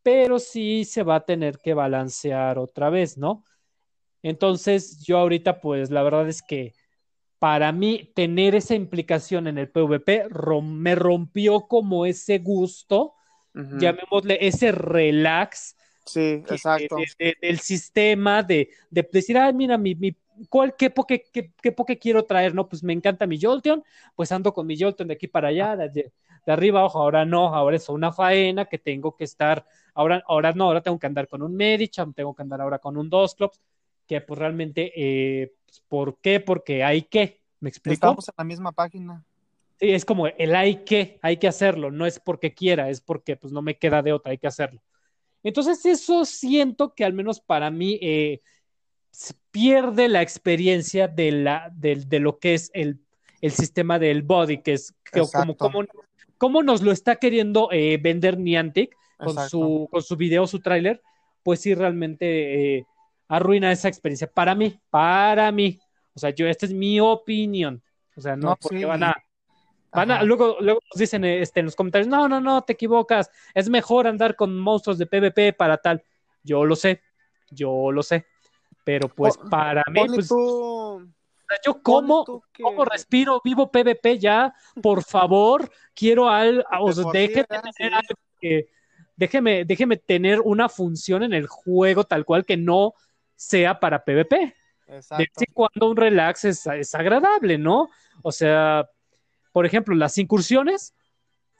pero 0.02 0.38
sí 0.38 0.84
se 0.84 1.02
va 1.02 1.16
a 1.16 1.24
tener 1.24 1.58
que 1.58 1.74
balancear 1.74 2.58
otra 2.58 2.90
vez, 2.90 3.16
¿no? 3.18 3.44
Entonces, 4.22 5.00
yo 5.04 5.18
ahorita, 5.18 5.60
pues 5.60 5.90
la 5.90 6.02
verdad 6.02 6.28
es 6.28 6.42
que 6.42 6.74
para 7.38 7.72
mí 7.72 8.12
tener 8.14 8.54
esa 8.54 8.76
implicación 8.76 9.48
en 9.48 9.58
el 9.58 9.68
PvP 9.68 10.28
me 10.62 10.94
rompió 10.94 11.62
como 11.62 12.06
ese 12.06 12.38
gusto, 12.38 13.14
llamémosle 13.52 14.38
ese 14.40 14.70
relax. 14.70 15.76
Sí, 16.04 16.42
exacto. 16.48 16.96
del 17.18 17.58
sistema, 17.60 18.42
de, 18.42 18.70
de, 18.90 19.08
decir, 19.12 19.38
ay, 19.38 19.52
mira, 19.52 19.78
mi, 19.78 19.94
mi 19.94 20.16
¿cuál, 20.48 20.74
qué, 20.76 20.90
poke, 20.90 21.24
qué, 21.32 21.52
qué 21.60 21.72
poke 21.72 21.98
quiero 21.98 22.24
traer? 22.24 22.54
No, 22.54 22.68
pues 22.68 22.82
me 22.82 22.92
encanta 22.92 23.26
mi 23.26 23.40
Jolteon, 23.40 23.84
pues 24.14 24.32
ando 24.32 24.52
con 24.52 24.66
mi 24.66 24.78
Jolteon 24.78 25.08
de 25.08 25.14
aquí 25.14 25.28
para 25.28 25.48
allá, 25.48 25.76
de, 25.76 26.12
de 26.46 26.52
arriba 26.52 26.80
abajo, 26.80 26.98
ahora 26.98 27.24
no, 27.24 27.54
ahora 27.54 27.76
es 27.76 27.88
una 27.88 28.12
faena 28.12 28.64
que 28.64 28.78
tengo 28.78 29.16
que 29.16 29.24
estar, 29.24 29.64
ahora, 29.94 30.22
ahora 30.26 30.52
no, 30.52 30.64
ahora 30.64 30.80
tengo 30.80 30.98
que 30.98 31.06
andar 31.06 31.28
con 31.28 31.42
un 31.42 31.54
Medicham, 31.54 32.12
tengo 32.12 32.34
que 32.34 32.42
andar 32.42 32.60
ahora 32.60 32.78
con 32.78 32.96
un 32.96 33.08
Dosclops, 33.08 33.60
que 34.06 34.20
pues 34.20 34.38
realmente, 34.38 34.92
eh, 34.96 35.54
pues, 35.64 35.80
¿por 35.88 36.18
qué? 36.18 36.40
Porque 36.40 36.82
hay 36.82 37.02
que, 37.02 37.40
¿me 37.60 37.68
explico? 37.68 37.94
Estamos 37.94 38.28
en 38.28 38.34
la 38.36 38.44
misma 38.44 38.72
página. 38.72 39.24
Sí, 39.78 39.90
es 39.90 40.04
como 40.04 40.26
el 40.26 40.54
hay 40.54 40.84
que, 40.84 41.18
hay 41.22 41.36
que 41.36 41.48
hacerlo, 41.48 41.90
no 41.90 42.06
es 42.06 42.18
porque 42.18 42.54
quiera, 42.54 42.88
es 42.88 43.00
porque 43.00 43.36
pues 43.36 43.52
no 43.52 43.62
me 43.62 43.76
queda 43.76 44.02
de 44.02 44.12
otra, 44.12 44.32
hay 44.32 44.38
que 44.38 44.46
hacerlo. 44.46 44.80
Entonces 45.42 45.84
eso 45.86 46.24
siento 46.24 46.94
que 46.94 47.04
al 47.04 47.12
menos 47.12 47.40
para 47.40 47.70
mí 47.70 47.98
eh, 48.00 48.40
pierde 49.50 50.08
la 50.08 50.22
experiencia 50.22 51.08
de, 51.08 51.32
la, 51.32 51.70
de, 51.74 51.96
de 51.96 52.20
lo 52.20 52.38
que 52.38 52.54
es 52.54 52.70
el, 52.74 53.00
el, 53.40 53.52
sistema 53.52 53.98
del 53.98 54.22
body, 54.22 54.62
que 54.62 54.74
es 54.74 54.94
que, 55.10 55.22
como, 55.32 55.56
como, 55.56 55.84
como, 56.38 56.62
nos 56.62 56.82
lo 56.82 56.92
está 56.92 57.16
queriendo 57.16 57.68
eh, 57.72 57.98
vender 58.00 58.38
Niantic 58.38 58.96
con 59.18 59.48
su, 59.48 59.88
con 59.90 60.02
su 60.02 60.16
video, 60.16 60.46
su 60.46 60.60
tráiler, 60.60 61.02
pues 61.42 61.60
sí 61.60 61.74
realmente 61.74 62.78
eh, 62.78 62.86
arruina 63.28 63.72
esa 63.72 63.88
experiencia. 63.88 64.26
Para 64.26 64.54
mí, 64.54 64.78
para 64.90 65.50
mí. 65.52 65.78
O 66.14 66.18
sea, 66.18 66.30
yo, 66.30 66.46
esta 66.46 66.66
es 66.66 66.72
mi 66.72 67.00
opinión. 67.00 67.82
O 68.16 68.20
sea, 68.20 68.36
no, 68.36 68.50
no 68.50 68.56
porque 68.60 68.78
sí. 68.78 68.84
van 68.84 69.04
a 69.04 69.14
Van 69.92 70.10
a, 70.10 70.22
luego, 70.22 70.56
luego 70.60 70.80
nos 70.90 70.98
dicen 70.98 71.24
este, 71.24 71.60
en 71.60 71.66
los 71.66 71.76
comentarios, 71.76 72.08
no, 72.08 72.28
no, 72.28 72.40
no, 72.40 72.62
te 72.62 72.72
equivocas, 72.72 73.30
es 73.52 73.68
mejor 73.68 74.06
andar 74.06 74.36
con 74.36 74.58
monstruos 74.58 74.98
de 74.98 75.06
PvP 75.06 75.52
para 75.52 75.76
tal. 75.76 76.02
Yo 76.42 76.64
lo 76.64 76.76
sé, 76.76 77.02
yo 77.50 77.92
lo 77.92 78.02
sé, 78.02 78.26
pero 78.84 79.08
pues 79.08 79.36
para 79.50 79.82
mí, 79.90 80.00
pues, 80.06 80.28
tú, 80.28 81.06
yo 81.64 81.82
como, 81.82 82.42
que... 82.52 82.62
como 82.62 82.84
respiro, 82.84 83.40
vivo 83.44 83.70
PvP 83.70 84.18
ya, 84.18 84.54
por 84.82 85.04
favor, 85.04 85.70
quiero 85.94 86.28
al, 86.28 86.64
déjeme, 87.12 87.46
tener 87.76 87.94
algo 87.94 88.14
que, 88.40 88.68
déjeme, 89.16 89.64
déjeme 89.64 89.96
tener 89.98 90.40
una 90.40 90.68
función 90.68 91.22
en 91.22 91.34
el 91.34 91.46
juego 91.46 92.04
tal 92.04 92.24
cual 92.24 92.46
que 92.46 92.56
no 92.56 92.94
sea 93.34 93.78
para 93.78 94.04
PvP. 94.04 94.56
Exacto. 94.86 95.22
De 95.22 95.30
vez 95.34 95.48
en 95.48 95.54
cuando 95.54 95.90
un 95.90 95.96
relax 95.96 96.44
es, 96.44 96.66
es 96.66 96.94
agradable, 96.94 97.58
¿no? 97.58 97.88
O 98.22 98.32
sea, 98.32 98.88
por 99.52 99.66
ejemplo, 99.66 99.94
las 99.94 100.18
incursiones, 100.18 100.94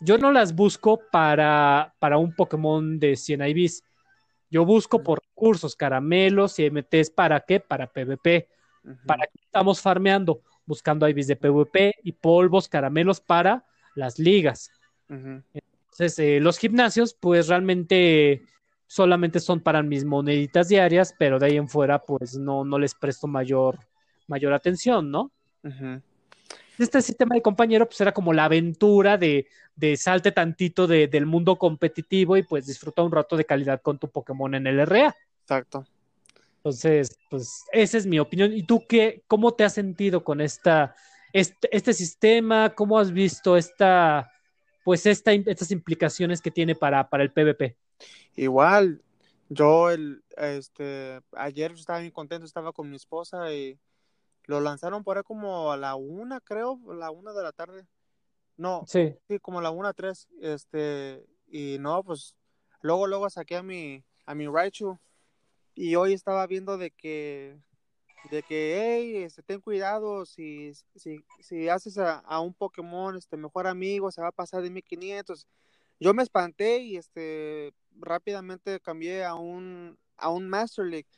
yo 0.01 0.19
no 0.19 0.33
las 0.33 0.55
busco 0.55 1.01
para, 1.13 1.95
para 1.99 2.19
un 2.19 2.35
Pokémon 2.35 2.99
de 2.99 3.17
100 3.17 3.43
IVs. 3.49 3.85
Yo 4.51 4.65
busco 4.65 5.03
por 5.03 5.23
recursos, 5.23 5.77
caramelos 5.77 6.59
y 6.59 6.69
MTs, 6.71 7.11
¿para 7.11 7.41
qué? 7.41 7.61
Para 7.61 7.87
PvP. 7.87 8.49
¿Para 9.07 9.27
qué 9.27 9.41
estamos 9.45 9.81
farmeando? 9.81 10.43
Buscando 10.67 11.09
IVs 11.09 11.29
de 11.29 11.37
PvP 11.37 11.95
y 12.03 12.13
polvos, 12.13 12.69
caramelos 12.69 13.21
para 13.21 13.65
las 13.95 14.19
ligas. 14.19 14.71
Entonces, 15.09 16.19
eh, 16.19 16.41
los 16.41 16.59
gimnasios, 16.59 17.15
pues 17.15 17.49
realmente 17.49 18.43
solamente 18.87 19.41
son 19.41 19.61
para 19.61 19.83
mis 19.83 20.05
moneditas 20.05 20.69
diarias, 20.69 21.15
pero 21.19 21.39
de 21.39 21.47
ahí 21.47 21.57
en 21.57 21.69
fuera, 21.69 22.03
pues 22.03 22.37
no, 22.37 22.65
no 22.65 22.79
les 22.79 22.95
presto 22.95 23.27
mayor, 23.27 23.79
mayor 24.27 24.53
atención, 24.53 25.11
¿no? 25.11 25.31
Este 26.85 27.03
sistema 27.03 27.35
de 27.35 27.43
compañero, 27.43 27.87
pues 27.87 28.01
era 28.01 28.13
como 28.13 28.33
la 28.33 28.45
aventura 28.45 29.17
de, 29.17 29.47
de 29.77 29.97
salte 29.97 30.33
tantito 30.33 30.87
de, 30.87 31.09
del 31.09 31.27
mundo 31.27 31.57
competitivo 31.57 32.37
y 32.37 32.43
pues 32.43 32.67
disfruta 32.67 33.03
un 33.03 33.13
rato 33.13 33.37
de 33.37 33.45
calidad 33.45 33.81
con 33.81 33.99
tu 33.99 34.09
Pokémon 34.09 34.55
en 34.55 34.67
el 34.67 34.87
RA. 34.87 35.15
Exacto. 35.43 35.87
Entonces, 36.57 37.19
pues 37.29 37.65
esa 37.73 37.99
es 37.99 38.07
mi 38.07 38.21
opinión. 38.21 38.53
¿Y 38.53 38.63
tú 38.63 38.85
qué, 38.89 39.25
cómo 39.27 39.53
te 39.53 39.65
has 39.65 39.75
sentido 39.75 40.23
con 40.23 40.41
esta, 40.41 40.95
este, 41.33 41.75
este 41.77 41.93
sistema? 41.93 42.71
¿Cómo 42.75 42.99
has 42.99 43.11
visto 43.13 43.57
esta, 43.57 44.31
pues 44.85 45.07
esta, 45.07 45.33
estas 45.33 45.73
implicaciones 45.73 46.41
que 46.41 46.53
tiene 46.53 46.77
para, 46.77 47.09
para 47.09 47.25
el 47.25 47.33
PvP? 47.33 47.77
Igual, 48.37 49.03
yo 49.49 49.91
el, 49.91 50.23
este, 50.37 51.21
ayer 51.33 51.73
estaba 51.73 51.99
bien 51.99 52.13
contento, 52.13 52.47
estaba 52.47 52.73
con 52.73 52.89
mi 52.89 52.97
esposa 52.97 53.53
y 53.53 53.77
lo 54.45 54.61
lanzaron 54.61 55.05
por 55.05 55.17
ahí 55.17 55.23
como 55.23 55.73
a 55.73 55.77
la 55.77 55.95
una, 55.95 56.41
creo, 56.41 56.79
la 56.95 57.11
una 57.11 57.33
de 57.33 57.43
la 57.43 57.53
tarde. 57.53 57.87
No, 58.57 58.85
sí, 58.87 59.15
sí 59.29 59.39
como 59.39 59.61
a 59.61 59.63
la 59.63 59.71
una, 59.71 59.93
tres. 59.93 60.29
Este, 60.41 61.25
y 61.47 61.79
no, 61.81 62.03
pues 62.03 62.35
luego, 62.81 63.07
luego 63.07 63.31
saqué 63.31 63.57
a 63.57 63.63
mi, 63.63 64.05
a 64.27 64.35
mi 64.35 64.47
Raichu. 64.47 64.99
Y 65.75 65.95
hoy 65.95 66.13
estaba 66.13 66.47
viendo 66.47 66.77
de 66.77 66.91
que, 66.91 67.59
de 68.31 68.43
que, 68.43 68.79
hey, 68.79 69.23
este, 69.23 69.43
ten 69.43 69.61
cuidado, 69.61 70.27
si, 70.27 70.73
si, 70.97 71.25
si 71.41 71.69
haces 71.69 71.97
a, 71.99 72.19
a, 72.19 72.41
un 72.41 72.53
Pokémon, 72.53 73.17
este, 73.17 73.37
mejor 73.37 73.67
amigo, 73.67 74.11
se 74.11 74.21
va 74.21 74.29
a 74.29 74.33
pasar 74.33 74.63
de 74.63 74.71
1500. 74.71 75.47
Yo 75.99 76.13
me 76.13 76.23
espanté 76.23 76.79
y, 76.79 76.97
este, 76.97 77.73
rápidamente 77.95 78.81
cambié 78.81 79.25
a 79.25 79.35
un, 79.35 79.99
a 80.17 80.29
un 80.29 80.49
Master 80.49 80.85
League. 80.85 81.09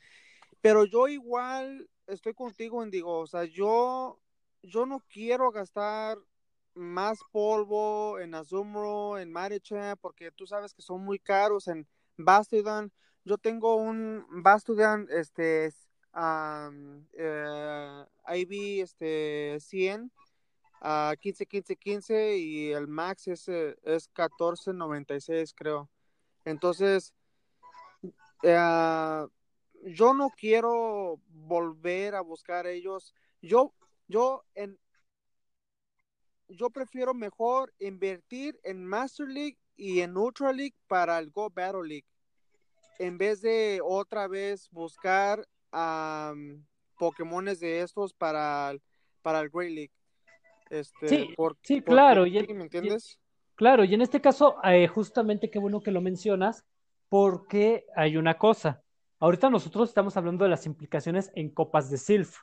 Pero 0.61 0.85
yo 0.85 1.07
igual 1.07 1.89
estoy 2.07 2.33
contigo, 2.33 2.83
Indigo. 2.83 3.19
O 3.19 3.27
sea, 3.27 3.45
yo, 3.45 4.19
yo 4.61 4.85
no 4.85 5.01
quiero 5.09 5.51
gastar 5.51 6.17
más 6.73 7.19
polvo 7.31 8.19
en 8.19 8.35
Azumro, 8.35 9.17
en 9.17 9.31
Maricha, 9.31 9.95
porque 9.95 10.31
tú 10.31 10.45
sabes 10.45 10.73
que 10.73 10.81
son 10.81 11.03
muy 11.03 11.19
caros 11.19 11.67
en 11.67 11.87
Bastidan. 12.17 12.91
Yo 13.23 13.37
tengo 13.37 13.75
un 13.75 14.25
Bastidan, 14.43 15.07
este, 15.09 15.71
um, 16.13 17.05
eh, 17.13 18.05
IB, 18.27 18.81
este, 18.81 19.57
100, 19.59 20.11
a 20.81 21.15
15, 21.19 21.45
15, 21.45 21.75
15 21.77 22.37
y 22.37 22.71
el 22.71 22.87
max 22.87 23.27
es, 23.27 23.47
eh, 23.47 23.75
es 23.83 24.11
14.96 24.13 25.53
creo. 25.55 25.89
Entonces, 26.43 27.13
eh, 28.43 29.25
yo 29.85 30.13
no 30.13 30.29
quiero 30.29 31.21
volver 31.29 32.15
a 32.15 32.21
buscar 32.21 32.67
ellos. 32.67 33.13
Yo, 33.41 33.73
yo 34.07 34.43
en, 34.53 34.77
yo 36.47 36.69
prefiero 36.69 37.13
mejor 37.13 37.73
invertir 37.79 38.59
en 38.63 38.85
Master 38.85 39.27
League 39.27 39.57
y 39.77 40.01
en 40.01 40.17
Ultra 40.17 40.51
League 40.51 40.75
para 40.87 41.17
el 41.19 41.29
Go 41.31 41.49
Battle 41.49 41.87
League 41.87 42.05
en 42.99 43.17
vez 43.17 43.41
de 43.41 43.79
otra 43.83 44.27
vez 44.27 44.69
buscar 44.71 45.45
um, 45.71 46.63
Pokémones 46.97 47.59
de 47.59 47.81
estos 47.81 48.13
para, 48.13 48.73
para 49.21 49.41
el 49.41 49.49
Great 49.49 49.71
League. 49.71 49.91
Este, 50.69 51.07
sí, 51.07 51.33
por, 51.35 51.57
sí 51.61 51.81
claro. 51.81 52.25
y 52.25 52.41
¿Me 52.53 52.63
entiendes? 52.63 53.19
claro, 53.55 53.83
y 53.83 53.93
en 53.93 54.01
este 54.01 54.19
caso, 54.19 54.55
eh, 54.63 54.87
justamente 54.87 55.49
qué 55.49 55.59
bueno 55.59 55.81
que 55.81 55.91
lo 55.91 56.01
mencionas, 56.01 56.65
porque 57.09 57.85
hay 57.95 58.17
una 58.17 58.37
cosa. 58.37 58.81
Ahorita 59.25 59.49
nosotros 59.49 59.89
estamos 59.89 60.15
hablando 60.17 60.43
de 60.43 60.51
las 60.51 60.67
implicaciones 60.67 61.31
en 61.33 61.49
copas 61.49 61.89
de 61.89 61.97
SILF, 61.97 62.41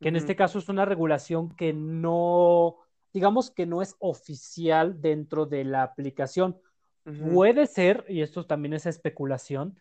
que 0.00 0.08
en 0.08 0.16
este 0.16 0.34
caso 0.34 0.58
es 0.58 0.70
una 0.70 0.86
regulación 0.86 1.54
que 1.54 1.74
no, 1.74 2.78
digamos 3.12 3.50
que 3.50 3.66
no 3.66 3.82
es 3.82 3.96
oficial 3.98 5.02
dentro 5.02 5.44
de 5.44 5.62
la 5.64 5.82
aplicación. 5.82 6.58
Puede 7.04 7.66
ser, 7.66 8.06
y 8.08 8.22
esto 8.22 8.46
también 8.46 8.72
es 8.72 8.86
especulación, 8.86 9.78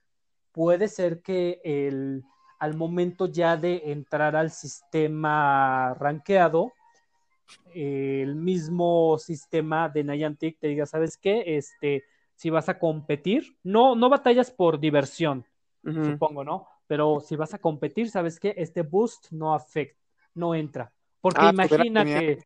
puede 0.52 0.90
ser 0.90 1.22
que 1.22 1.62
el, 1.64 2.26
al 2.60 2.76
momento 2.76 3.28
ya 3.28 3.56
de 3.56 3.84
entrar 3.86 4.36
al 4.36 4.52
sistema 4.52 5.94
rankeado, 5.94 6.74
el 7.74 8.36
mismo 8.36 9.18
sistema 9.20 9.88
de 9.88 10.04
Niantic 10.04 10.60
te 10.60 10.68
diga, 10.68 10.86
¿sabes 10.86 11.16
qué? 11.16 11.56
Este, 11.56 12.04
si 12.36 12.50
vas 12.50 12.68
a 12.68 12.78
competir, 12.78 13.56
no, 13.64 13.96
no 13.96 14.10
batallas 14.10 14.52
por 14.52 14.82
diversión, 14.82 15.46
supongo, 15.94 16.44
¿no? 16.44 16.68
Pero 16.88 17.20
si 17.20 17.36
vas 17.36 17.54
a 17.54 17.60
competir, 17.60 18.10
sabes 18.10 18.40
que 18.40 18.54
este 18.58 18.82
boost 18.82 19.32
no 19.32 19.54
afecta, 19.54 20.00
no 20.36 20.56
entra. 20.56 20.92
Porque 21.22 21.42
ah, 21.42 21.52
imagínate, 21.52 22.40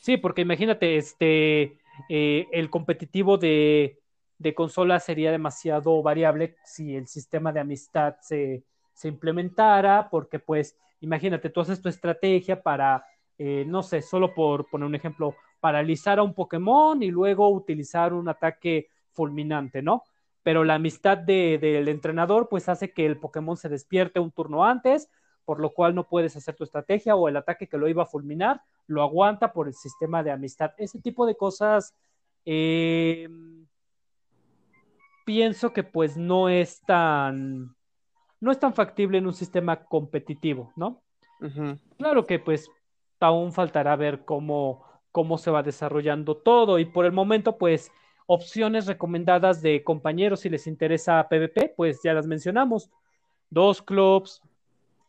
sí, 0.00 0.16
porque 0.16 0.42
imagínate, 0.42 0.96
este, 0.96 1.78
eh, 2.08 2.46
el 2.52 2.70
competitivo 2.70 3.38
de, 3.38 3.98
de, 4.38 4.54
consola 4.54 4.98
sería 4.98 5.30
demasiado 5.30 6.02
variable 6.02 6.56
si 6.64 6.96
el 6.96 7.06
sistema 7.06 7.52
de 7.52 7.60
amistad 7.60 8.16
se, 8.20 8.64
se 8.94 9.08
implementara, 9.08 10.08
porque 10.10 10.38
pues, 10.38 10.76
imagínate, 11.00 11.50
tú 11.50 11.60
haces 11.60 11.80
tu 11.80 11.88
estrategia 11.88 12.62
para, 12.62 13.04
eh, 13.38 13.64
no 13.66 13.82
sé, 13.82 14.02
solo 14.02 14.34
por 14.34 14.68
poner 14.68 14.86
un 14.86 14.94
ejemplo, 14.94 15.36
paralizar 15.60 16.18
a 16.18 16.22
un 16.22 16.34
Pokémon 16.34 17.02
y 17.02 17.10
luego 17.10 17.48
utilizar 17.48 18.12
un 18.12 18.28
ataque 18.28 18.88
fulminante, 19.12 19.82
¿no? 19.82 20.02
Pero 20.48 20.64
la 20.64 20.76
amistad 20.76 21.18
de, 21.18 21.58
del 21.60 21.88
entrenador 21.88 22.48
pues 22.48 22.70
hace 22.70 22.90
que 22.90 23.04
el 23.04 23.18
Pokémon 23.18 23.58
se 23.58 23.68
despierte 23.68 24.18
un 24.18 24.30
turno 24.30 24.64
antes, 24.64 25.10
por 25.44 25.60
lo 25.60 25.74
cual 25.74 25.94
no 25.94 26.08
puedes 26.08 26.36
hacer 26.36 26.56
tu 26.56 26.64
estrategia 26.64 27.14
o 27.16 27.28
el 27.28 27.36
ataque 27.36 27.66
que 27.66 27.76
lo 27.76 27.86
iba 27.86 28.04
a 28.04 28.06
fulminar 28.06 28.62
lo 28.86 29.02
aguanta 29.02 29.52
por 29.52 29.68
el 29.68 29.74
sistema 29.74 30.22
de 30.22 30.30
amistad. 30.30 30.70
Ese 30.78 31.02
tipo 31.02 31.26
de 31.26 31.36
cosas 31.36 31.94
eh, 32.46 33.28
pienso 35.26 35.74
que 35.74 35.82
pues 35.82 36.16
no 36.16 36.48
es 36.48 36.80
tan 36.80 37.76
no 38.40 38.50
es 38.50 38.58
tan 38.58 38.72
factible 38.72 39.18
en 39.18 39.26
un 39.26 39.34
sistema 39.34 39.84
competitivo, 39.84 40.72
¿no? 40.76 41.02
Claro 41.98 42.24
que 42.24 42.38
pues 42.38 42.70
aún 43.20 43.52
faltará 43.52 43.96
ver 43.96 44.24
cómo, 44.24 44.82
cómo 45.12 45.36
se 45.36 45.50
va 45.50 45.62
desarrollando 45.62 46.38
todo 46.38 46.78
y 46.78 46.86
por 46.86 47.04
el 47.04 47.12
momento 47.12 47.58
pues 47.58 47.92
opciones 48.28 48.86
recomendadas 48.86 49.62
de 49.62 49.82
compañeros 49.82 50.40
si 50.40 50.50
les 50.50 50.66
interesa 50.66 51.26
PvP, 51.28 51.72
pues 51.74 52.00
ya 52.04 52.12
las 52.12 52.26
mencionamos. 52.26 52.90
Dos 53.48 53.80
clubs, 53.80 54.42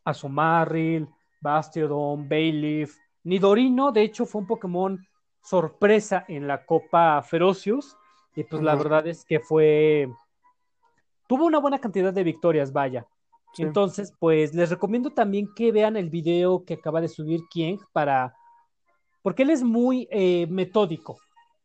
Azumarril, 0.05 1.07
Bastiodon, 1.41 2.29
Bayleaf, 2.29 2.95
Nidorino, 3.25 3.91
de 3.91 4.03
hecho 4.03 4.25
fue 4.25 4.41
un 4.41 4.47
Pokémon 4.47 5.05
sorpresa 5.43 6.23
en 6.29 6.47
la 6.47 6.65
Copa 6.65 7.21
Ferocious 7.21 7.97
y 8.35 8.45
pues 8.45 8.61
la 8.61 8.75
verdad 8.75 9.05
es 9.05 9.25
que 9.25 9.41
fue, 9.41 10.09
tuvo 11.27 11.45
una 11.45 11.59
buena 11.59 11.79
cantidad 11.79 12.13
de 12.13 12.23
victorias, 12.23 12.71
vaya. 12.71 13.05
Sí. 13.53 13.63
Entonces, 13.63 14.13
pues 14.17 14.53
les 14.53 14.69
recomiendo 14.69 15.09
también 15.09 15.49
que 15.53 15.73
vean 15.73 15.97
el 15.97 16.09
video 16.09 16.63
que 16.63 16.75
acaba 16.75 17.01
de 17.01 17.09
subir 17.09 17.41
Kieng 17.49 17.79
para, 17.91 18.33
porque 19.21 19.43
él 19.43 19.49
es 19.49 19.61
muy 19.61 20.07
eh, 20.09 20.47
metódico. 20.47 21.19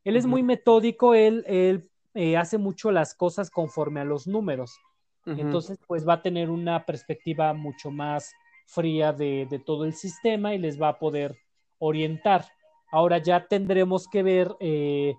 Él 0.05 0.17
es 0.17 0.27
muy 0.27 0.43
metódico, 0.43 1.15
él, 1.15 1.45
él 1.47 1.91
eh, 2.15 2.37
hace 2.37 2.59
mucho 2.59 2.93
las 2.93 3.15
cosas 3.15 3.51
conforme 3.51 4.01
a 4.01 4.05
los 4.05 4.27
números. 4.27 4.79
Entonces, 5.27 5.79
pues 5.87 6.07
va 6.07 6.15
a 6.15 6.23
tener 6.23 6.51
una 6.51 6.85
perspectiva 6.85 7.55
mucho 7.55 7.91
más 7.91 8.31
fría 8.67 9.13
de, 9.13 9.47
de 9.49 9.59
todo 9.59 9.87
el 9.87 9.95
sistema 9.95 10.55
y 10.55 10.59
les 10.59 10.81
va 10.81 10.89
a 10.89 10.99
poder 10.99 11.39
orientar. 11.79 12.45
Ahora 12.93 13.19
ya 13.19 13.47
tendremos 13.47 14.07
que 14.07 14.23
ver 14.23 14.55
eh, 14.61 15.15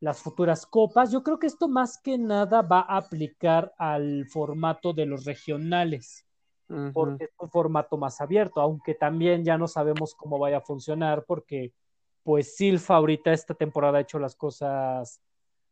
las 0.00 0.22
futuras 0.22 0.66
copas. 0.66 1.10
Yo 1.10 1.22
creo 1.22 1.38
que 1.38 1.46
esto 1.46 1.68
más 1.68 2.00
que 2.00 2.16
nada 2.16 2.62
va 2.62 2.80
a 2.80 2.96
aplicar 2.96 3.74
al 3.78 4.26
formato 4.26 4.92
de 4.92 5.06
los 5.06 5.24
regionales, 5.24 6.24
porque 6.92 7.24
es 7.24 7.30
un 7.38 7.48
formato 7.48 7.96
más 7.96 8.20
abierto, 8.20 8.60
aunque 8.60 8.94
también 8.94 9.42
ya 9.42 9.56
no 9.56 9.66
sabemos 9.66 10.14
cómo 10.14 10.38
vaya 10.38 10.58
a 10.58 10.62
funcionar, 10.62 11.24
porque 11.26 11.72
pues 12.28 12.56
Silfa 12.56 12.96
ahorita 12.96 13.32
esta 13.32 13.54
temporada 13.54 13.96
ha 13.96 14.02
hecho 14.02 14.18
las 14.18 14.36
cosas 14.36 15.18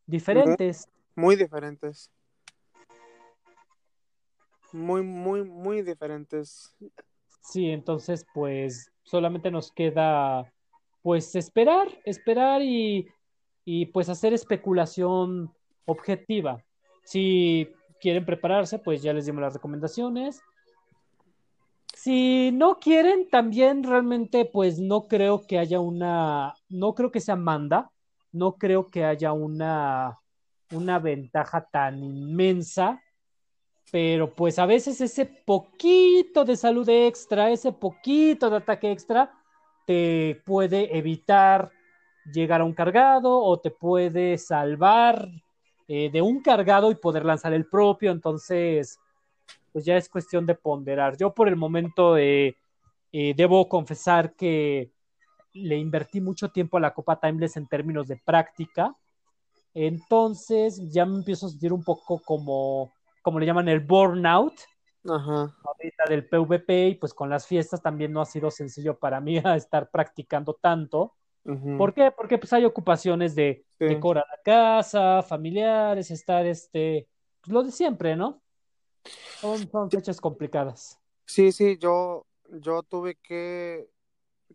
diferentes. 0.06 0.88
Muy 1.14 1.36
diferentes. 1.36 2.10
Muy, 4.72 5.02
muy, 5.02 5.44
muy 5.44 5.82
diferentes. 5.82 6.74
Sí, 7.42 7.68
entonces 7.68 8.24
pues 8.32 8.90
solamente 9.02 9.50
nos 9.50 9.70
queda 9.70 10.50
pues 11.02 11.34
esperar, 11.34 11.88
esperar 12.06 12.62
y, 12.62 13.06
y 13.66 13.84
pues 13.84 14.08
hacer 14.08 14.32
especulación 14.32 15.52
objetiva. 15.84 16.64
Si 17.04 17.68
quieren 18.00 18.24
prepararse, 18.24 18.78
pues 18.78 19.02
ya 19.02 19.12
les 19.12 19.26
dimos 19.26 19.42
las 19.42 19.52
recomendaciones. 19.52 20.40
Si 22.06 22.52
no 22.52 22.78
quieren, 22.78 23.28
también 23.28 23.82
realmente 23.82 24.44
pues 24.44 24.78
no 24.78 25.08
creo 25.08 25.44
que 25.44 25.58
haya 25.58 25.80
una, 25.80 26.54
no 26.68 26.94
creo 26.94 27.10
que 27.10 27.18
sea 27.18 27.34
manda, 27.34 27.90
no 28.30 28.52
creo 28.58 28.86
que 28.86 29.04
haya 29.04 29.32
una, 29.32 30.16
una 30.70 31.00
ventaja 31.00 31.66
tan 31.68 32.04
inmensa, 32.04 33.02
pero 33.90 34.32
pues 34.32 34.60
a 34.60 34.66
veces 34.66 35.00
ese 35.00 35.26
poquito 35.26 36.44
de 36.44 36.54
salud 36.54 36.88
extra, 36.88 37.50
ese 37.50 37.72
poquito 37.72 38.50
de 38.50 38.58
ataque 38.58 38.92
extra, 38.92 39.32
te 39.84 40.40
puede 40.46 40.96
evitar 40.96 41.72
llegar 42.32 42.60
a 42.60 42.64
un 42.64 42.74
cargado 42.74 43.36
o 43.36 43.58
te 43.58 43.72
puede 43.72 44.38
salvar 44.38 45.26
eh, 45.88 46.08
de 46.12 46.22
un 46.22 46.40
cargado 46.40 46.92
y 46.92 46.94
poder 46.94 47.24
lanzar 47.24 47.52
el 47.52 47.66
propio, 47.66 48.12
entonces 48.12 48.96
pues 49.76 49.84
ya 49.84 49.98
es 49.98 50.08
cuestión 50.08 50.46
de 50.46 50.54
ponderar. 50.54 51.18
Yo 51.18 51.34
por 51.34 51.48
el 51.48 51.56
momento 51.56 52.16
eh, 52.16 52.56
eh, 53.12 53.34
debo 53.36 53.68
confesar 53.68 54.34
que 54.34 54.90
le 55.52 55.76
invertí 55.76 56.18
mucho 56.18 56.48
tiempo 56.48 56.78
a 56.78 56.80
la 56.80 56.94
Copa 56.94 57.20
Timeless 57.20 57.58
en 57.58 57.66
términos 57.66 58.08
de 58.08 58.16
práctica, 58.16 58.96
entonces 59.74 60.80
ya 60.88 61.04
me 61.04 61.16
empiezo 61.16 61.44
a 61.44 61.50
sentir 61.50 61.74
un 61.74 61.84
poco 61.84 62.22
como, 62.24 62.90
como 63.20 63.38
le 63.38 63.44
llaman 63.44 63.68
el 63.68 63.80
burnout 63.80 64.54
Ajá. 65.06 65.54
ahorita 65.62 66.04
del 66.08 66.26
PvP 66.26 66.88
y 66.88 66.94
pues 66.94 67.12
con 67.12 67.28
las 67.28 67.46
fiestas 67.46 67.82
también 67.82 68.14
no 68.14 68.22
ha 68.22 68.24
sido 68.24 68.50
sencillo 68.50 68.98
para 68.98 69.20
mí 69.20 69.36
estar 69.56 69.90
practicando 69.90 70.54
tanto. 70.54 71.12
¿Por 71.76 71.92
qué? 71.92 72.10
Porque 72.16 72.38
pues 72.38 72.50
hay 72.54 72.64
ocupaciones 72.64 73.34
de 73.34 73.66
Sí. 73.78 73.84
decorar 73.84 74.24
la 74.30 74.40
casa, 74.42 75.22
familiares, 75.22 76.10
estar 76.10 76.46
este, 76.46 77.10
pues 77.42 77.52
lo 77.52 77.62
de 77.62 77.72
siempre, 77.72 78.16
¿no? 78.16 78.40
Son, 79.40 79.70
son 79.70 79.90
fechas 79.90 80.20
complicadas. 80.20 80.98
Sí, 81.26 81.52
sí, 81.52 81.76
yo, 81.78 82.26
yo 82.48 82.82
tuve 82.82 83.16
que, 83.16 83.88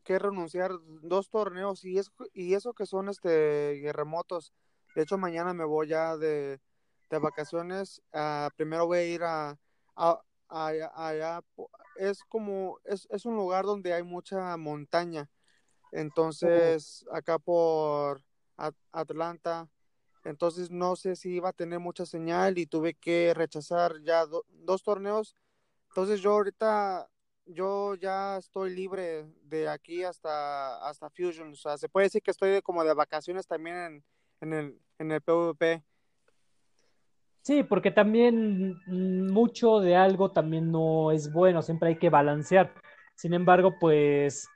que 0.03 0.19
renunciar 0.19 0.71
dos 1.01 1.29
torneos 1.29 1.83
y 1.83 1.97
eso, 1.97 2.11
y 2.33 2.53
eso 2.53 2.73
que 2.73 2.85
son 2.85 3.09
este 3.09 3.81
remotos. 3.93 4.53
De 4.95 5.03
hecho, 5.03 5.17
mañana 5.17 5.53
me 5.53 5.65
voy 5.65 5.87
ya 5.89 6.17
de, 6.17 6.59
de 7.09 7.17
vacaciones. 7.19 8.01
Ah, 8.13 8.49
primero 8.55 8.85
voy 8.87 8.97
a 8.99 9.05
ir 9.05 9.23
a, 9.23 9.57
a- 9.95 10.21
a- 10.49 11.07
allá. 11.07 11.41
Es 11.95 12.23
como, 12.23 12.79
es, 12.85 13.07
es 13.11 13.25
un 13.25 13.35
lugar 13.35 13.65
donde 13.65 13.93
hay 13.93 14.03
mucha 14.03 14.55
montaña. 14.57 15.29
Entonces, 15.91 17.05
acá 17.11 17.37
por 17.39 18.21
At- 18.57 18.75
Atlanta. 18.91 19.69
Entonces 20.23 20.71
no 20.71 20.95
sé 20.95 21.15
si 21.15 21.31
iba 21.35 21.49
a 21.49 21.53
tener 21.53 21.79
mucha 21.79 22.05
señal 22.05 22.57
y 22.57 22.65
tuve 22.67 22.93
que 22.93 23.33
rechazar 23.33 24.01
ya 24.03 24.25
do- 24.25 24.45
dos 24.49 24.83
torneos. 24.83 25.35
Entonces 25.89 26.21
yo 26.21 26.33
ahorita, 26.33 27.09
yo 27.45 27.95
ya 27.95 28.37
estoy 28.37 28.75
libre 28.75 29.25
de 29.43 29.69
aquí 29.69 30.03
hasta, 30.03 30.87
hasta 30.87 31.09
Fusion. 31.09 31.51
O 31.53 31.55
sea, 31.55 31.77
se 31.77 31.89
puede 31.89 32.05
decir 32.07 32.21
que 32.23 32.31
estoy 32.31 32.51
de- 32.51 32.61
como 32.61 32.83
de 32.83 32.93
vacaciones 32.93 33.47
también 33.47 33.75
en, 33.77 34.03
en 34.41 34.53
el, 34.53 34.79
en 34.99 35.11
el 35.11 35.21
PvP. 35.21 35.83
Sí, 37.43 37.63
porque 37.63 37.89
también 37.91 38.75
mucho 38.87 39.79
de 39.79 39.95
algo 39.95 40.31
también 40.31 40.71
no 40.71 41.11
es 41.11 41.33
bueno, 41.33 41.61
siempre 41.63 41.89
hay 41.89 41.97
que 41.99 42.09
balancear. 42.11 42.73
Sin 43.15 43.33
embargo, 43.33 43.75
pues, 43.79 44.47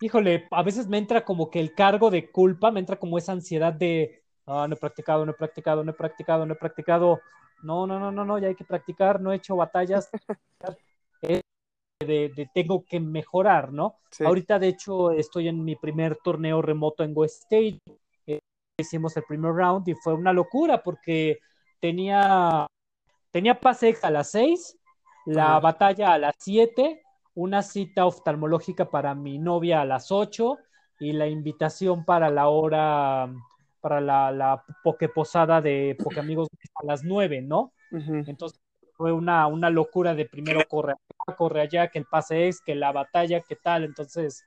híjole, 0.00 0.46
a 0.50 0.62
veces 0.62 0.88
me 0.88 0.98
entra 0.98 1.24
como 1.24 1.50
que 1.50 1.60
el 1.60 1.74
cargo 1.74 2.10
de 2.10 2.30
culpa, 2.30 2.70
me 2.70 2.80
entra 2.80 2.98
como 2.98 3.18
esa 3.18 3.32
ansiedad 3.32 3.74
de, 3.74 4.23
ah, 4.46 4.66
no 4.68 4.74
he 4.74 4.78
practicado, 4.78 5.24
no 5.24 5.32
he 5.32 5.34
practicado, 5.34 5.84
no 5.84 5.90
he 5.90 5.94
practicado, 5.94 6.46
no 6.46 6.52
he 6.52 6.56
practicado. 6.56 7.20
No, 7.62 7.86
no, 7.86 7.98
no, 7.98 8.12
no, 8.12 8.24
no, 8.24 8.38
ya 8.38 8.48
hay 8.48 8.54
que 8.54 8.64
practicar, 8.64 9.20
no 9.20 9.32
he 9.32 9.36
hecho 9.36 9.56
batallas, 9.56 10.10
de, 11.22 12.28
de 12.28 12.50
tengo 12.52 12.84
que 12.84 13.00
mejorar, 13.00 13.72
¿no? 13.72 13.96
Sí. 14.10 14.24
Ahorita, 14.24 14.58
de 14.58 14.68
hecho, 14.68 15.12
estoy 15.12 15.48
en 15.48 15.64
mi 15.64 15.76
primer 15.76 16.16
torneo 16.16 16.60
remoto 16.62 17.02
en 17.02 17.12
West 17.14 17.44
State. 17.44 17.80
Eh, 18.26 18.40
hicimos 18.78 19.16
el 19.16 19.24
primer 19.24 19.52
round 19.52 19.88
y 19.88 19.94
fue 19.94 20.14
una 20.14 20.32
locura 20.32 20.82
porque 20.82 21.38
tenía, 21.80 22.66
tenía 23.30 23.58
pase 23.60 23.96
a 24.02 24.10
las 24.10 24.30
6, 24.30 24.78
la 25.26 25.58
batalla 25.60 26.12
a 26.12 26.18
las 26.18 26.34
7, 26.38 27.02
una 27.34 27.62
cita 27.62 28.06
oftalmológica 28.06 28.90
para 28.90 29.14
mi 29.14 29.38
novia 29.38 29.80
a 29.80 29.84
las 29.84 30.12
8 30.12 30.58
y 31.00 31.12
la 31.12 31.26
invitación 31.26 32.04
para 32.04 32.30
la 32.30 32.48
hora, 32.48 33.32
para 33.84 34.00
la, 34.00 34.32
la 34.32 34.64
pokeposada 34.82 35.60
de 35.60 35.94
Pokeamigos 36.02 36.48
a 36.74 36.86
las 36.86 37.04
9, 37.04 37.42
¿no? 37.42 37.74
Ujú. 37.90 38.24
Entonces 38.26 38.58
fue 38.94 39.12
una, 39.12 39.46
una 39.46 39.68
locura 39.68 40.14
de 40.14 40.24
primero 40.24 40.66
corre 40.66 40.92
acá, 40.92 41.36
corre 41.36 41.60
allá, 41.60 41.88
que 41.88 41.98
el 41.98 42.06
pase 42.06 42.48
es, 42.48 42.62
que 42.62 42.74
la 42.74 42.92
batalla, 42.92 43.42
que 43.42 43.56
tal. 43.56 43.84
Entonces 43.84 44.42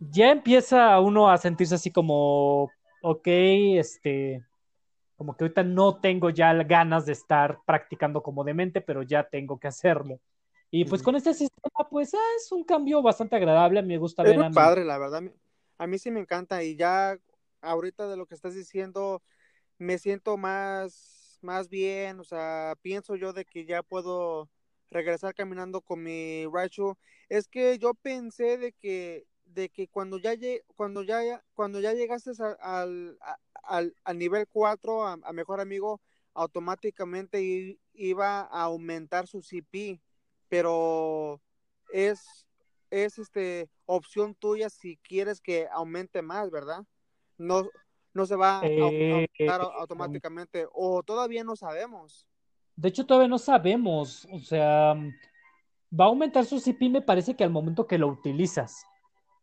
ya 0.00 0.30
empieza 0.30 0.98
uno 1.00 1.28
a 1.28 1.36
sentirse 1.36 1.74
así 1.74 1.92
como, 1.92 2.72
ok, 3.02 3.26
este, 3.26 4.42
como 5.18 5.36
que 5.36 5.44
ahorita 5.44 5.62
no 5.62 6.00
tengo 6.00 6.30
ya 6.30 6.54
ganas 6.62 7.04
de 7.04 7.12
estar 7.12 7.58
practicando 7.66 8.22
como 8.22 8.42
demente, 8.42 8.80
pero 8.80 9.02
ya 9.02 9.22
tengo 9.22 9.60
que 9.60 9.68
hacerlo. 9.68 10.18
Y 10.70 10.86
pues 10.86 11.02
Ujú. 11.02 11.10
con 11.10 11.16
este 11.16 11.34
sistema, 11.34 11.86
pues 11.90 12.14
ah, 12.14 12.36
es 12.38 12.50
un 12.52 12.64
cambio 12.64 13.02
bastante 13.02 13.36
agradable. 13.36 13.82
Me 13.82 13.98
gusta 13.98 14.22
Es 14.22 14.30
ver 14.30 14.36
muy 14.36 14.46
a 14.46 14.48
mi, 14.48 14.54
padre, 14.54 14.86
la 14.86 14.96
verdad. 14.96 15.24
A 15.76 15.86
mí 15.86 15.98
sí 15.98 16.10
me 16.10 16.20
encanta 16.20 16.62
y 16.62 16.76
ya 16.76 17.18
ahorita 17.62 18.08
de 18.08 18.16
lo 18.16 18.26
que 18.26 18.34
estás 18.34 18.54
diciendo 18.54 19.22
me 19.78 19.98
siento 19.98 20.36
más, 20.36 21.38
más 21.42 21.68
bien, 21.68 22.20
o 22.20 22.24
sea, 22.24 22.74
pienso 22.82 23.16
yo 23.16 23.32
de 23.32 23.44
que 23.44 23.64
ya 23.66 23.82
puedo 23.82 24.50
regresar 24.90 25.34
caminando 25.34 25.80
con 25.82 26.02
mi 26.02 26.46
Raichu. 26.52 26.96
Es 27.28 27.48
que 27.48 27.78
yo 27.78 27.94
pensé 27.94 28.58
de 28.58 28.72
que, 28.72 29.26
de 29.46 29.68
que 29.70 29.88
cuando 29.88 30.18
ya 30.18 30.34
cuando 30.76 31.02
ya, 31.02 31.44
cuando 31.54 31.80
ya 31.80 31.94
llegaste 31.94 32.32
al, 32.60 33.18
al, 33.64 33.94
al 34.04 34.18
nivel 34.18 34.46
4, 34.48 35.06
a, 35.06 35.18
a 35.22 35.32
mejor 35.32 35.60
amigo, 35.60 36.00
automáticamente 36.34 37.78
iba 37.94 38.40
a 38.40 38.62
aumentar 38.64 39.26
su 39.26 39.42
CP, 39.42 40.00
pero 40.48 41.40
es, 41.92 42.46
es 42.90 43.18
este 43.18 43.70
opción 43.86 44.34
tuya 44.34 44.70
si 44.70 44.96
quieres 44.98 45.40
que 45.40 45.68
aumente 45.72 46.22
más, 46.22 46.50
¿verdad? 46.50 46.84
No, 47.40 47.68
no 48.12 48.26
se 48.26 48.36
va 48.36 48.60
a 48.60 48.66
eh, 48.66 49.10
aumentar 49.12 49.60
au- 49.62 49.72
automáticamente 49.80 50.66
o 50.72 51.02
todavía 51.02 51.42
no 51.42 51.56
sabemos. 51.56 52.28
de 52.76 52.88
hecho, 52.88 53.06
todavía 53.06 53.28
no 53.28 53.38
sabemos. 53.38 54.26
O 54.30 54.38
sea, 54.40 54.94
va 54.94 56.04
a 56.04 56.08
aumentar 56.08 56.44
su 56.44 56.60
CP, 56.60 56.88
me 56.90 57.02
parece 57.02 57.34
que 57.34 57.44
al 57.44 57.50
momento 57.50 57.86
que 57.86 57.98
lo 57.98 58.08
utilizas. 58.08 58.84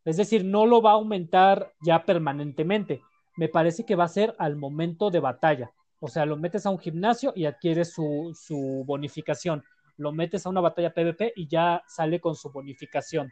Es 0.06 0.18
decir, 0.18 0.46
no 0.46 0.66
lo 0.66 0.82
va 0.82 0.92
a 0.92 0.94
aumentar 0.94 1.74
ya 1.82 2.06
permanentemente. 2.06 3.02
Me 3.36 3.50
parece 3.50 3.86
que 3.86 3.96
va 3.96 4.06
a 4.06 4.10
ser 4.10 4.36
al 4.40 4.56
momento 4.56 5.10
de 5.10 5.20
batalla. 5.20 5.72
O 6.00 6.08
sea, 6.08 6.26
lo 6.26 6.38
metes 6.38 6.66
a 6.66 6.70
un 6.70 6.80
gimnasio 6.80 7.34
y 7.36 7.46
adquieres 7.46 7.94
su, 7.94 8.32
su 8.40 8.84
bonificación. 8.86 9.64
Lo 9.98 10.12
metes 10.12 10.46
a 10.46 10.50
una 10.50 10.62
batalla 10.62 10.94
PvP 10.94 11.34
y 11.36 11.48
ya 11.48 11.82
sale 11.88 12.20
con 12.22 12.36
su 12.36 12.52
bonificación. 12.52 13.30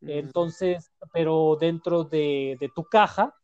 Entonces, 0.00 0.90
pero 1.12 1.56
dentro 1.60 2.04
de, 2.04 2.56
de, 2.60 2.68
tu 2.74 2.84
caja 2.84 3.34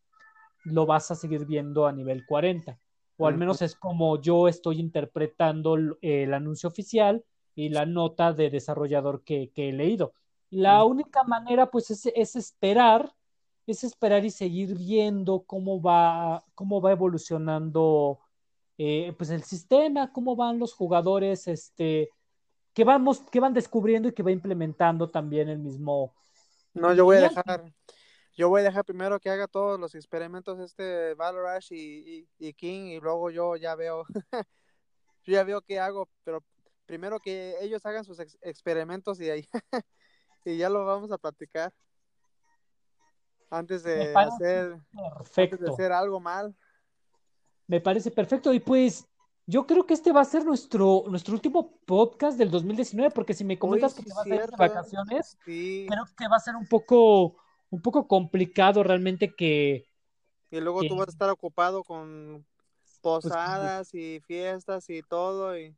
lo 0.71 0.85
vas 0.85 1.11
a 1.11 1.15
seguir 1.15 1.45
viendo 1.45 1.87
a 1.87 1.91
nivel 1.91 2.25
40. 2.25 2.79
O 3.17 3.27
al 3.27 3.37
menos 3.37 3.61
es 3.61 3.75
como 3.75 4.21
yo 4.21 4.47
estoy 4.47 4.79
interpretando 4.79 5.75
el, 6.01 6.33
anuncio 6.33 6.69
oficial 6.69 7.23
y 7.53 7.69
la 7.69 7.85
nota 7.85 8.31
de 8.31 8.49
desarrollador 8.49 9.23
que, 9.23 9.51
que 9.53 9.69
he 9.69 9.73
leído. 9.73 10.13
La 10.49 10.83
única 10.85 11.23
manera, 11.23 11.69
pues, 11.69 11.91
es, 11.91 12.05
es, 12.15 12.35
esperar, 12.35 13.13
es 13.67 13.83
esperar 13.83 14.23
y 14.23 14.31
seguir 14.31 14.77
viendo 14.77 15.43
cómo 15.45 15.81
va, 15.81 16.43
cómo 16.55 16.81
va 16.81 16.93
evolucionando 16.93 18.19
eh, 18.81 19.13
pues 19.17 19.29
el 19.29 19.43
sistema, 19.43 20.13
cómo 20.13 20.37
van 20.37 20.57
los 20.57 20.73
jugadores, 20.73 21.49
este, 21.49 22.09
que 22.73 22.85
vamos, 22.85 23.19
que 23.29 23.41
van 23.41 23.53
descubriendo 23.53 24.07
y 24.07 24.13
que 24.13 24.23
va 24.23 24.31
implementando 24.31 25.09
también 25.09 25.49
el 25.49 25.59
mismo. 25.59 26.13
No, 26.73 26.93
yo 26.93 27.03
voy 27.03 27.17
a 27.17 27.21
dejar, 27.23 27.73
yo 28.39 28.47
voy 28.47 28.61
a 28.61 28.63
dejar 28.63 28.85
primero 28.85 29.19
que 29.19 29.29
haga 29.29 29.49
todos 29.49 29.77
los 29.77 29.93
experimentos 29.95 30.57
este 30.61 31.13
Valorash 31.15 31.73
y, 31.73 32.25
y, 32.37 32.53
King 32.53 32.85
y 32.85 32.99
luego 33.01 33.29
yo 33.31 33.57
ya 33.57 33.75
veo, 33.75 34.05
yo 35.25 35.33
ya 35.33 35.43
veo 35.43 35.61
qué 35.61 35.77
hago, 35.77 36.07
pero 36.23 36.41
primero 36.85 37.19
que 37.19 37.57
ellos 37.59 37.85
hagan 37.85 38.05
sus 38.05 38.17
experimentos 38.41 39.19
y 39.19 39.29
ahí 39.29 39.45
y 40.45 40.55
ya 40.55 40.69
lo 40.69 40.85
vamos 40.85 41.11
a 41.11 41.17
platicar. 41.17 41.73
Antes 43.49 43.83
de 43.83 44.13
hacer 44.15 44.79
antes 45.35 45.59
de 45.59 45.69
hacer 45.69 45.91
algo 45.91 46.21
mal. 46.21 46.55
Me 47.67 47.81
parece 47.81 48.09
perfecto. 48.09 48.53
Y 48.53 48.61
pues 48.61 49.05
yo 49.47 49.67
creo 49.67 49.85
que 49.85 49.95
este 49.95 50.13
va 50.13 50.21
a 50.21 50.25
ser 50.25 50.45
nuestro, 50.45 51.03
nuestro 51.07 51.33
último 51.33 51.81
podcast 51.85 52.37
del 52.37 52.51
2019, 52.51 53.11
porque 53.11 53.33
si 53.33 53.43
me 53.43 53.59
comentas 53.59 53.93
que 53.95 54.03
te 54.03 54.13
vas 54.13 54.25
a 54.25 54.29
ir 54.29 54.45
de 54.45 54.55
vacaciones, 54.55 55.37
creo 55.43 56.05
que 56.15 56.27
va 56.29 56.37
a 56.37 56.39
ser 56.39 56.55
un 56.55 56.67
poco, 56.67 57.35
un 57.69 57.81
poco 57.81 58.07
complicado 58.07 58.83
realmente 58.83 59.33
que... 59.35 59.85
Y 60.51 60.59
luego 60.59 60.81
tú 60.83 60.95
vas 60.95 61.09
a 61.09 61.11
estar 61.11 61.29
ocupado 61.29 61.83
con 61.83 62.45
pues, 62.81 62.99
posadas 63.01 63.93
y 63.93 64.19
fiestas 64.21 64.89
y 64.89 65.01
todo. 65.03 65.57
Y... 65.57 65.75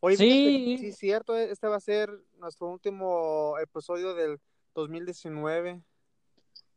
Oye, 0.00 0.16
sí. 0.16 0.76
sí, 0.78 0.92
cierto, 0.92 1.36
este 1.36 1.66
va 1.68 1.76
a 1.76 1.80
ser 1.80 2.10
nuestro 2.38 2.68
último 2.68 3.56
episodio 3.58 4.14
del 4.14 4.38
2019. 4.74 5.82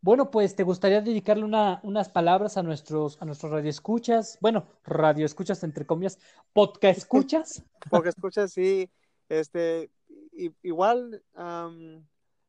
Bueno, 0.06 0.30
pues 0.30 0.56
te 0.56 0.62
gustaría 0.62 1.01
dedicarle 1.01 1.43
una, 1.43 1.80
unas 1.82 2.10
palabras 2.10 2.58
a 2.58 2.64
nuestros, 2.64 3.20
a 3.22 3.26
nuestros 3.26 3.51
radioescuchas, 3.51 4.38
bueno, 4.39 4.68
radioescuchas 4.84 5.64
entre 5.64 5.88
comillas, 5.88 6.20
podcast 6.53 6.99
escuchas. 6.99 7.64
podcast 7.89 8.18
escuchas, 8.18 8.53
sí. 8.53 8.89
Este, 9.28 9.89
igual, 10.62 11.24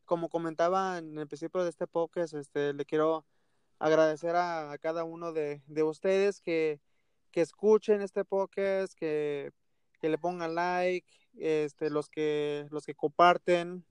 como 0.07 0.28
comentaba 0.30 0.98
en 0.98 1.18
el 1.18 1.28
principio 1.28 1.62
de 1.62 1.70
este 1.70 1.86
podcast, 1.86 2.34
este, 2.34 2.72
le 2.72 2.84
quiero 2.84 3.26
agradecer 3.78 4.36
a, 4.36 4.76
cada 4.80 5.04
uno 5.04 5.32
de, 5.32 5.62
de 5.66 5.82
ustedes 5.82 6.40
que, 6.40 6.80
que, 7.32 7.42
escuchen 7.42 8.00
este 8.02 8.24
podcast, 8.24 8.94
que, 8.94 9.52
que 10.00 10.09
le 10.09 10.18
pongan 10.18 10.54
like, 10.54 11.07
este, 11.38 11.90
los 11.90 12.09
que, 12.09 12.66
los 12.70 12.86
que 12.86 12.94
comparten, 12.94 13.84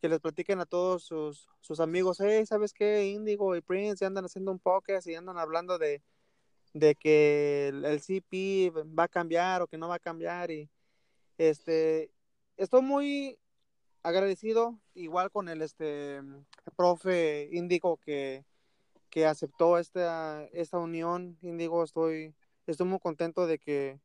que 0.00 0.08
les 0.08 0.20
platiquen 0.20 0.60
a 0.60 0.66
todos 0.66 1.04
sus, 1.04 1.48
sus 1.60 1.80
amigos, 1.80 2.18
hey, 2.20 2.44
¿sabes 2.46 2.72
qué? 2.72 3.08
Indigo 3.08 3.56
y 3.56 3.60
Prince 3.60 4.04
andan 4.04 4.24
haciendo 4.24 4.52
un 4.52 4.58
podcast 4.58 5.06
y 5.06 5.14
andan 5.14 5.38
hablando 5.38 5.78
de, 5.78 6.02
de 6.72 6.94
que 6.94 7.68
el, 7.68 8.00
CP 8.00 8.70
va 8.98 9.04
a 9.04 9.08
cambiar 9.08 9.62
o 9.62 9.66
que 9.66 9.78
no 9.78 9.88
va 9.88 9.96
a 9.96 10.00
cambiar 10.00 10.50
y 10.50 10.70
este 11.38 12.10
estoy 12.56 12.82
muy 12.82 13.38
agradecido 14.02 14.78
igual 14.94 15.30
con 15.30 15.48
el 15.48 15.62
este 15.62 16.20
profe 16.76 17.48
Indigo 17.52 17.98
que, 17.98 18.44
que 19.10 19.26
aceptó 19.26 19.78
esta, 19.78 20.44
esta 20.52 20.78
unión 20.78 21.38
Indigo 21.42 21.84
estoy 21.84 22.34
estoy 22.66 22.86
muy 22.86 23.00
contento 23.00 23.46
de 23.46 23.58
que 23.58 24.00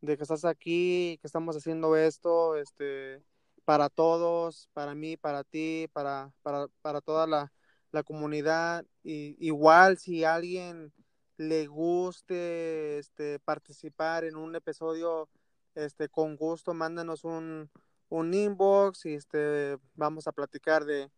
de 0.00 0.16
que 0.16 0.22
estás 0.22 0.44
aquí 0.44 1.18
que 1.20 1.26
estamos 1.26 1.56
haciendo 1.56 1.96
esto 1.96 2.56
este 2.56 3.22
para 3.64 3.88
todos, 3.88 4.68
para 4.72 4.94
mí, 4.94 5.16
para 5.16 5.44
ti, 5.44 5.88
para, 5.92 6.32
para, 6.42 6.68
para 6.82 7.00
toda 7.00 7.26
la, 7.26 7.52
la 7.92 8.02
comunidad. 8.02 8.84
Y, 9.02 9.36
igual 9.44 9.98
si 9.98 10.24
alguien 10.24 10.92
le 11.36 11.66
guste 11.66 12.98
este, 12.98 13.38
participar 13.40 14.24
en 14.24 14.36
un 14.36 14.54
episodio, 14.56 15.28
este, 15.74 16.08
con 16.08 16.36
gusto, 16.36 16.74
mándanos 16.74 17.24
un, 17.24 17.70
un 18.08 18.32
inbox 18.32 19.06
y 19.06 19.14
este, 19.14 19.78
vamos 19.94 20.26
a 20.26 20.32
platicar 20.32 20.84
de, 20.84 21.10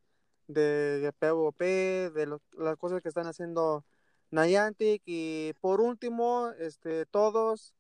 de, 0.47 1.01
de 1.01 1.13
PvP, 1.13 2.11
de 2.11 2.39
las 2.57 2.77
cosas 2.77 3.03
que 3.03 3.09
están 3.09 3.27
haciendo 3.27 3.85
Niantic 4.31 5.03
y 5.07 5.53
por 5.61 5.81
último, 5.81 6.51
este, 6.59 7.07
todos, 7.07 7.75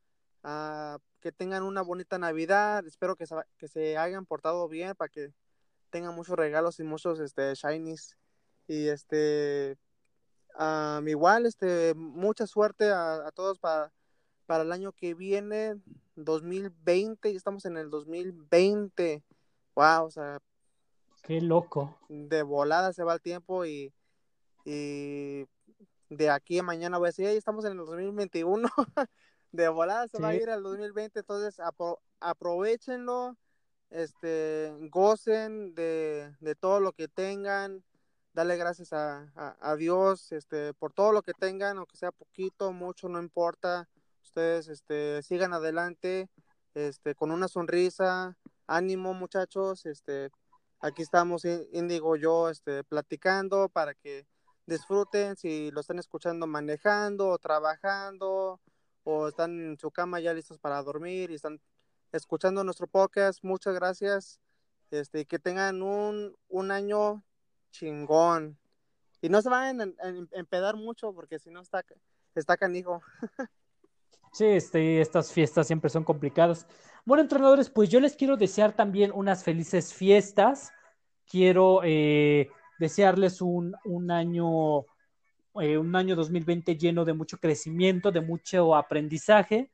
uh, 0.44 0.98
que 1.20 1.32
tengan 1.32 1.62
una 1.62 1.82
bonita 1.82 2.18
Navidad, 2.18 2.86
espero 2.86 3.16
que 3.16 3.26
se, 3.26 3.34
que 3.59 3.68
se 3.68 3.96
hayan 3.96 4.26
portado 4.26 4.68
bien 4.68 4.94
para 4.94 5.09
que 5.09 5.32
tengan 5.90 6.14
muchos 6.14 6.36
regalos 6.36 6.78
y 6.80 6.84
muchos 6.84 7.20
este, 7.20 7.54
shinies. 7.54 8.16
Y 8.68 8.88
este, 8.88 9.78
igual, 11.07 11.46
este, 11.46 11.94
mucha 11.94 12.46
suerte 12.46 12.90
a, 12.90 13.30
todos 13.34 13.59
para, 13.59 13.92
para 14.46 14.62
el 14.62 14.72
año 14.72 14.92
que 14.92 15.14
viene, 15.14 15.76
2020, 16.16 17.30
y 17.30 17.36
estamos 17.36 17.64
en 17.64 17.76
el 17.76 17.90
2020. 17.90 19.22
Wow, 19.74 20.06
o 20.06 20.10
sea. 20.10 20.40
Qué 21.22 21.40
loco. 21.40 21.98
De 22.08 22.42
volada 22.42 22.92
se 22.92 23.04
va 23.04 23.14
el 23.14 23.20
tiempo 23.20 23.64
y, 23.64 23.92
y 24.64 25.46
de 26.08 26.30
aquí 26.30 26.58
a 26.58 26.62
mañana 26.62 26.98
voy 26.98 27.06
a 27.06 27.08
decir, 27.08 27.26
estamos 27.26 27.64
en 27.64 27.72
el 27.72 27.78
2021. 27.78 28.68
de 29.52 29.68
volada 29.68 30.06
se 30.08 30.20
va 30.20 30.28
a 30.28 30.34
ir 30.34 30.50
al 30.50 30.62
2020, 30.62 31.20
entonces 31.20 31.60
aprovechenlo, 32.20 33.36
este, 33.90 34.72
gocen 34.90 35.74
de, 35.74 36.34
todo 36.60 36.80
lo 36.80 36.92
que 36.92 37.08
tengan, 37.08 37.82
dale 38.34 38.56
gracias 38.56 38.92
a, 38.92 39.76
Dios, 39.78 40.30
este, 40.32 40.74
por 40.74 40.92
todo 40.92 41.12
lo 41.12 41.22
que 41.22 41.32
tengan, 41.32 41.78
aunque 41.78 41.96
sea 41.96 42.12
poquito, 42.12 42.72
mucho, 42.72 43.08
no 43.08 43.18
importa, 43.18 43.88
ustedes, 44.27 44.68
este, 44.68 45.22
sigan 45.22 45.53
adelante, 45.53 46.29
este, 46.74 47.14
con 47.14 47.31
una 47.31 47.49
sonrisa, 47.49 48.37
ánimo 48.66 49.14
muchachos, 49.14 49.87
este, 49.87 50.31
aquí 50.81 51.03
estamos, 51.03 51.45
Indigo 51.72 52.16
yo, 52.16 52.51
este, 52.51 52.85
platicando 52.85 53.68
para 53.68 53.95
que 53.95 54.27
disfruten 54.66 55.37
si 55.37 55.70
lo 55.70 55.81
están 55.81 55.99
escuchando 55.99 56.47
manejando 56.47 57.29
o 57.29 57.39
trabajando 57.39 58.61
o 59.05 59.29
están 59.29 59.61
en 59.61 59.79
su 59.79 59.91
cama 59.93 60.18
ya 60.20 60.35
listos 60.35 60.59
para 60.59 60.83
dormir 60.83 61.31
y 61.31 61.35
están 61.35 61.61
escuchando 62.12 62.64
nuestro 62.64 62.89
podcast, 62.89 63.43
muchas 63.43 63.74
gracias. 63.74 64.41
Este, 64.91 65.27
que 65.27 65.39
tengan 65.39 65.83
un, 65.83 66.37
un 66.49 66.70
año 66.70 67.24
chingón. 67.70 68.59
Y 69.20 69.29
no 69.29 69.43
se 69.43 69.49
vayan 69.49 69.81
a, 69.81 70.09
empedar 70.33 70.77
mucho 70.77 71.12
porque 71.12 71.39
si 71.39 71.51
no 71.51 71.61
está, 71.61 71.85
está 72.35 72.57
canijo. 72.57 73.03
Sí, 74.37 74.45
este, 74.45 75.01
estas 75.01 75.32
fiestas 75.32 75.66
siempre 75.66 75.89
son 75.89 76.05
complicadas. 76.05 76.66
Bueno, 77.07 77.22
entrenadores, 77.22 77.70
pues 77.70 77.89
yo 77.89 78.01
les 78.01 78.16
quiero 78.16 78.37
desear 78.37 78.76
también 78.76 79.11
unas 79.14 79.43
felices 79.43 79.95
fiestas. 79.95 80.72
Quiero 81.24 81.80
eh, 81.82 82.51
desearles 82.78 83.41
un, 83.41 83.74
un 83.87 84.11
año 84.11 84.80
eh, 85.59 85.78
un 85.78 85.97
año 85.97 86.14
2020 86.14 86.76
lleno 86.76 87.07
de 87.07 87.14
mucho 87.14 87.39
crecimiento, 87.39 88.12
de 88.12 88.20
mucho 88.20 88.76
aprendizaje. 88.76 89.70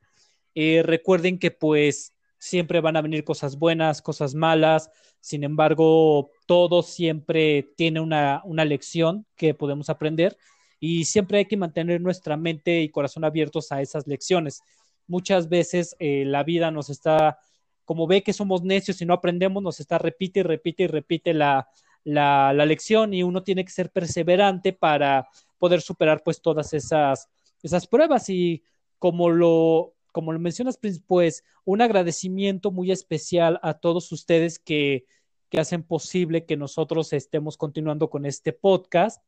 Eh, 0.55 0.85
recuerden 0.85 1.41
que 1.41 1.51
pues 1.51 2.15
siempre 2.39 2.81
van 2.81 2.97
a 2.97 3.03
venir 3.03 3.25
cosas 3.25 3.59
buenas, 3.59 4.01
cosas 4.01 4.33
malas, 4.37 4.93
sin 5.19 5.43
embargo, 5.43 6.31
todo 6.47 6.85
siempre 6.85 7.73
tiene 7.77 7.99
una, 7.99 8.43
una 8.45 8.65
lección 8.65 9.27
que 9.35 9.55
podemos 9.55 9.91
aprender 9.91 10.37
y 10.85 11.05
siempre 11.05 11.39
hay 11.39 11.45
que 11.45 11.57
mantener 11.57 12.01
nuestra 12.01 12.37
mente 12.37 12.81
y 12.81 12.89
corazón 12.89 13.23
abiertos 13.23 13.71
a 13.71 13.81
esas 13.81 14.09
lecciones. 14.09 14.63
Muchas 15.07 15.49
veces 15.49 15.95
eh, 16.01 16.25
la 16.27 16.43
vida 16.43 16.73
nos 16.73 16.91
está, 16.91 17.39
como 17.85 18.09
ve 18.09 18.25
que 18.25 18.33
somos 18.33 18.65
necios 18.65 19.01
y 19.01 19.07
no 19.07 19.15
aprendemos, 19.15 19.63
nos 19.63 19.79
está 19.79 19.99
repite 19.99 20.41
y 20.41 20.43
repite 20.43 20.83
y 20.83 20.87
repite 20.89 21.35
la, 21.35 21.69
la, 22.03 22.53
la 22.53 22.67
lección 22.67 23.15
y 23.15 23.23
uno 23.23 23.45
tiene 23.45 23.65
que 23.65 23.71
ser 23.71 23.91
perseverante 23.93 24.73
para 24.73 25.29
poder 25.57 25.83
superar 25.83 26.25
pues 26.25 26.43
todas 26.43 26.73
esas, 26.73 27.29
esas 27.63 27.87
pruebas 27.87 28.29
y 28.29 28.65
como 28.99 29.31
lo, 29.31 29.95
como 30.11 30.33
lo 30.33 30.41
mencionas, 30.41 30.81
pues 31.07 31.45
un 31.65 31.81
agradecimiento 31.81 32.73
muy 32.73 32.91
especial 32.91 33.61
a 33.63 33.75
todos 33.75 34.11
ustedes 34.11 34.59
que, 34.59 35.05
que 35.49 35.61
hacen 35.61 35.85
posible 35.85 36.45
que 36.45 36.57
nosotros 36.57 37.13
estemos 37.13 37.57
continuando 37.57 38.11
con 38.11 38.27
este 38.27 38.53
podcast, 38.53 39.23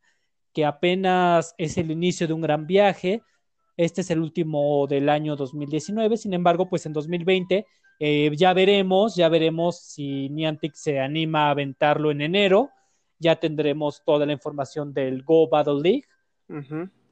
que 0.54 0.64
apenas 0.64 1.54
es 1.58 1.76
el 1.76 1.90
inicio 1.90 2.26
de 2.26 2.32
un 2.32 2.40
gran 2.40 2.66
viaje. 2.66 3.22
Este 3.76 4.02
es 4.02 4.10
el 4.10 4.20
último 4.20 4.86
del 4.86 5.08
año 5.08 5.36
2019, 5.36 6.16
sin 6.16 6.32
embargo, 6.32 6.68
pues 6.68 6.86
en 6.86 6.92
2020 6.92 7.66
eh, 8.00 8.30
ya 8.36 8.52
veremos, 8.52 9.16
ya 9.16 9.28
veremos 9.28 9.80
si 9.80 10.28
Niantic 10.30 10.74
se 10.74 11.00
anima 11.00 11.48
a 11.48 11.50
aventarlo 11.50 12.10
en 12.10 12.20
enero 12.20 12.70
ya 13.18 13.36
tendremos 13.36 14.02
toda 14.04 14.26
la 14.26 14.32
información 14.32 14.92
del 14.92 15.22
Go 15.22 15.48
Battle 15.48 15.80
League. 15.80 16.04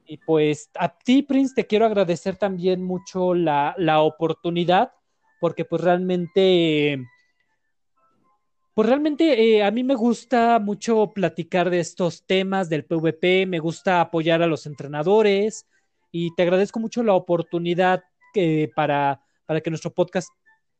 Y 0.06 0.18
pues 0.18 0.70
a 0.78 0.88
ti, 0.98 1.22
Prince, 1.22 1.54
te 1.54 1.66
quiero 1.66 1.86
agradecer 1.86 2.36
también 2.36 2.84
mucho 2.84 3.34
la, 3.34 3.74
la 3.78 4.02
oportunidad, 4.02 4.92
porque 5.40 5.64
pues 5.64 5.80
realmente 5.80 7.02
pues 8.74 8.88
realmente 8.88 9.56
eh, 9.56 9.62
a 9.62 9.70
mí 9.70 9.84
me 9.84 9.94
gusta 9.94 10.58
mucho 10.58 11.12
platicar 11.14 11.70
de 11.70 11.80
estos 11.80 12.24
temas 12.24 12.68
del 12.68 12.84
PvP, 12.84 13.46
me 13.46 13.58
gusta 13.58 14.00
apoyar 14.00 14.42
a 14.42 14.46
los 14.46 14.66
entrenadores 14.66 15.66
y 16.10 16.34
te 16.34 16.42
agradezco 16.42 16.80
mucho 16.80 17.02
la 17.02 17.14
oportunidad 17.14 18.04
para, 18.74 19.20
para 19.46 19.60
que 19.60 19.70
nuestro 19.70 19.90
podcast 19.92 20.30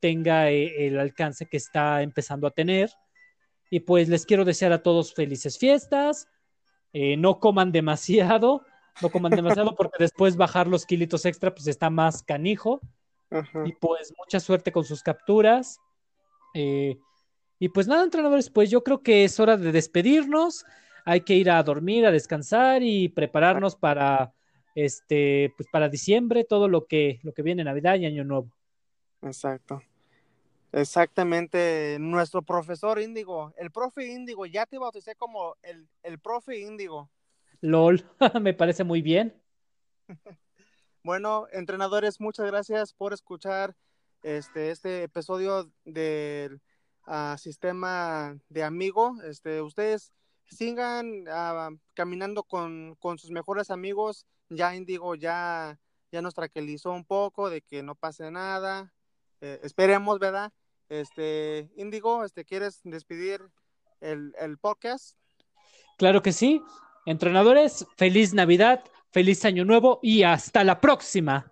tenga 0.03 0.51
eh, 0.51 0.89
el 0.89 0.99
alcance 0.99 1.47
que 1.47 1.57
está 1.57 2.03
empezando 2.03 2.49
a 2.49 2.51
tener. 2.51 2.91
Y 3.71 3.81
pues 3.81 4.09
les 4.09 4.27
quiero 4.27 4.45
desear 4.45 4.73
a 4.73 4.83
todos 4.83 5.15
felices 5.15 5.57
fiestas, 5.59 6.29
eh, 6.93 7.17
no 7.17 7.39
coman 7.39 7.71
demasiado, 7.71 8.63
no 9.01 9.11
coman 9.11 9.33
demasiado 9.37 9.77
porque 9.77 9.97
después 10.01 10.37
bajar 10.37 10.67
los 10.67 10.85
kilitos 10.85 11.25
extra 11.25 11.55
pues 11.55 11.69
está 11.69 11.89
más 11.89 12.23
canijo. 12.23 12.81
Y 13.65 13.73
pues 13.73 14.13
mucha 14.19 14.41
suerte 14.41 14.73
con 14.73 14.85
sus 14.85 15.03
capturas. 15.03 15.81
Eh, 16.53 16.99
y 17.63 17.69
pues 17.69 17.87
nada, 17.87 18.03
entrenadores, 18.03 18.51
pues 18.51 18.71
yo 18.73 18.83
creo 18.83 19.05
que 19.05 19.23
es 19.23 19.39
hora 19.39 19.57
de 19.57 19.71
despedirnos. 19.71 20.67
Hay 21.05 21.21
que 21.21 21.37
ir 21.37 21.49
a 21.49 21.63
dormir, 21.63 22.05
a 22.05 22.11
descansar 22.11 22.83
y 22.83 23.09
prepararnos 23.09 23.77
para 23.77 24.35
este, 24.75 25.55
pues 25.57 25.69
para 25.71 25.89
diciembre, 25.89 26.43
todo 26.43 26.67
lo 26.67 26.89
que, 26.89 27.21
lo 27.23 27.33
que 27.33 27.43
viene 27.43 27.63
Navidad 27.63 27.95
y 27.95 28.07
Año 28.07 28.25
Nuevo. 28.25 28.51
Exacto. 29.23 29.81
Exactamente, 30.73 31.99
nuestro 32.01 32.43
profesor 32.43 32.99
Índigo, 32.99 33.55
el 33.57 33.71
profe 33.71 34.09
Índigo, 34.09 34.45
ya 34.45 34.67
te 34.67 34.79
bauticé 34.79 35.15
como 35.15 35.55
el, 35.63 35.87
el 36.03 36.19
profe 36.19 36.59
Índigo. 36.59 37.13
LOL, 37.61 38.05
me 38.43 38.55
parece 38.55 38.83
muy 38.83 39.03
bien. 39.03 39.41
bueno, 41.05 41.47
entrenadores, 41.53 42.21
muchas 42.21 42.45
gracias 42.45 42.93
por 42.93 43.13
escuchar 43.13 43.77
este, 44.25 44.73
este 44.73 45.05
episodio 45.05 45.71
del 45.85 46.61
sistema 47.39 48.37
de 48.49 48.63
amigo. 48.63 49.17
Este, 49.25 49.61
ustedes 49.61 50.13
sigan 50.47 51.25
ah, 51.29 51.71
caminando 51.95 52.43
con, 52.45 52.97
sus 53.19 53.31
mejores 53.31 53.71
amigos. 53.71 54.27
Ya 54.49 54.75
Indigo 54.75 55.15
ya, 55.15 55.79
ya 56.11 56.23
nos 56.23 56.35
tranquilizó 56.35 56.93
un 56.93 57.05
poco 57.05 57.51
de 57.51 57.63
que 57.63 57.83
no 57.83 57.95
pase 57.95 58.31
nada. 58.31 58.93
Eh, 59.41 59.61
esperemos, 59.63 60.19
¿verdad? 60.19 60.53
Este, 60.89 61.71
Indigo, 61.77 62.25
este, 62.25 62.45
¿quieres 62.45 62.81
despedir 62.85 63.41
el, 64.01 64.35
el 64.39 64.59
podcast? 64.59 65.17
Claro 65.97 66.23
que 66.23 66.33
sí. 66.33 66.63
Entrenadores, 67.07 67.87
feliz 67.97 68.35
Navidad, 68.35 68.85
feliz 69.11 69.45
Año 69.45 69.65
Nuevo 69.65 69.99
y 70.03 70.23
hasta 70.23 70.65
la 70.65 70.81
próxima. 70.81 71.52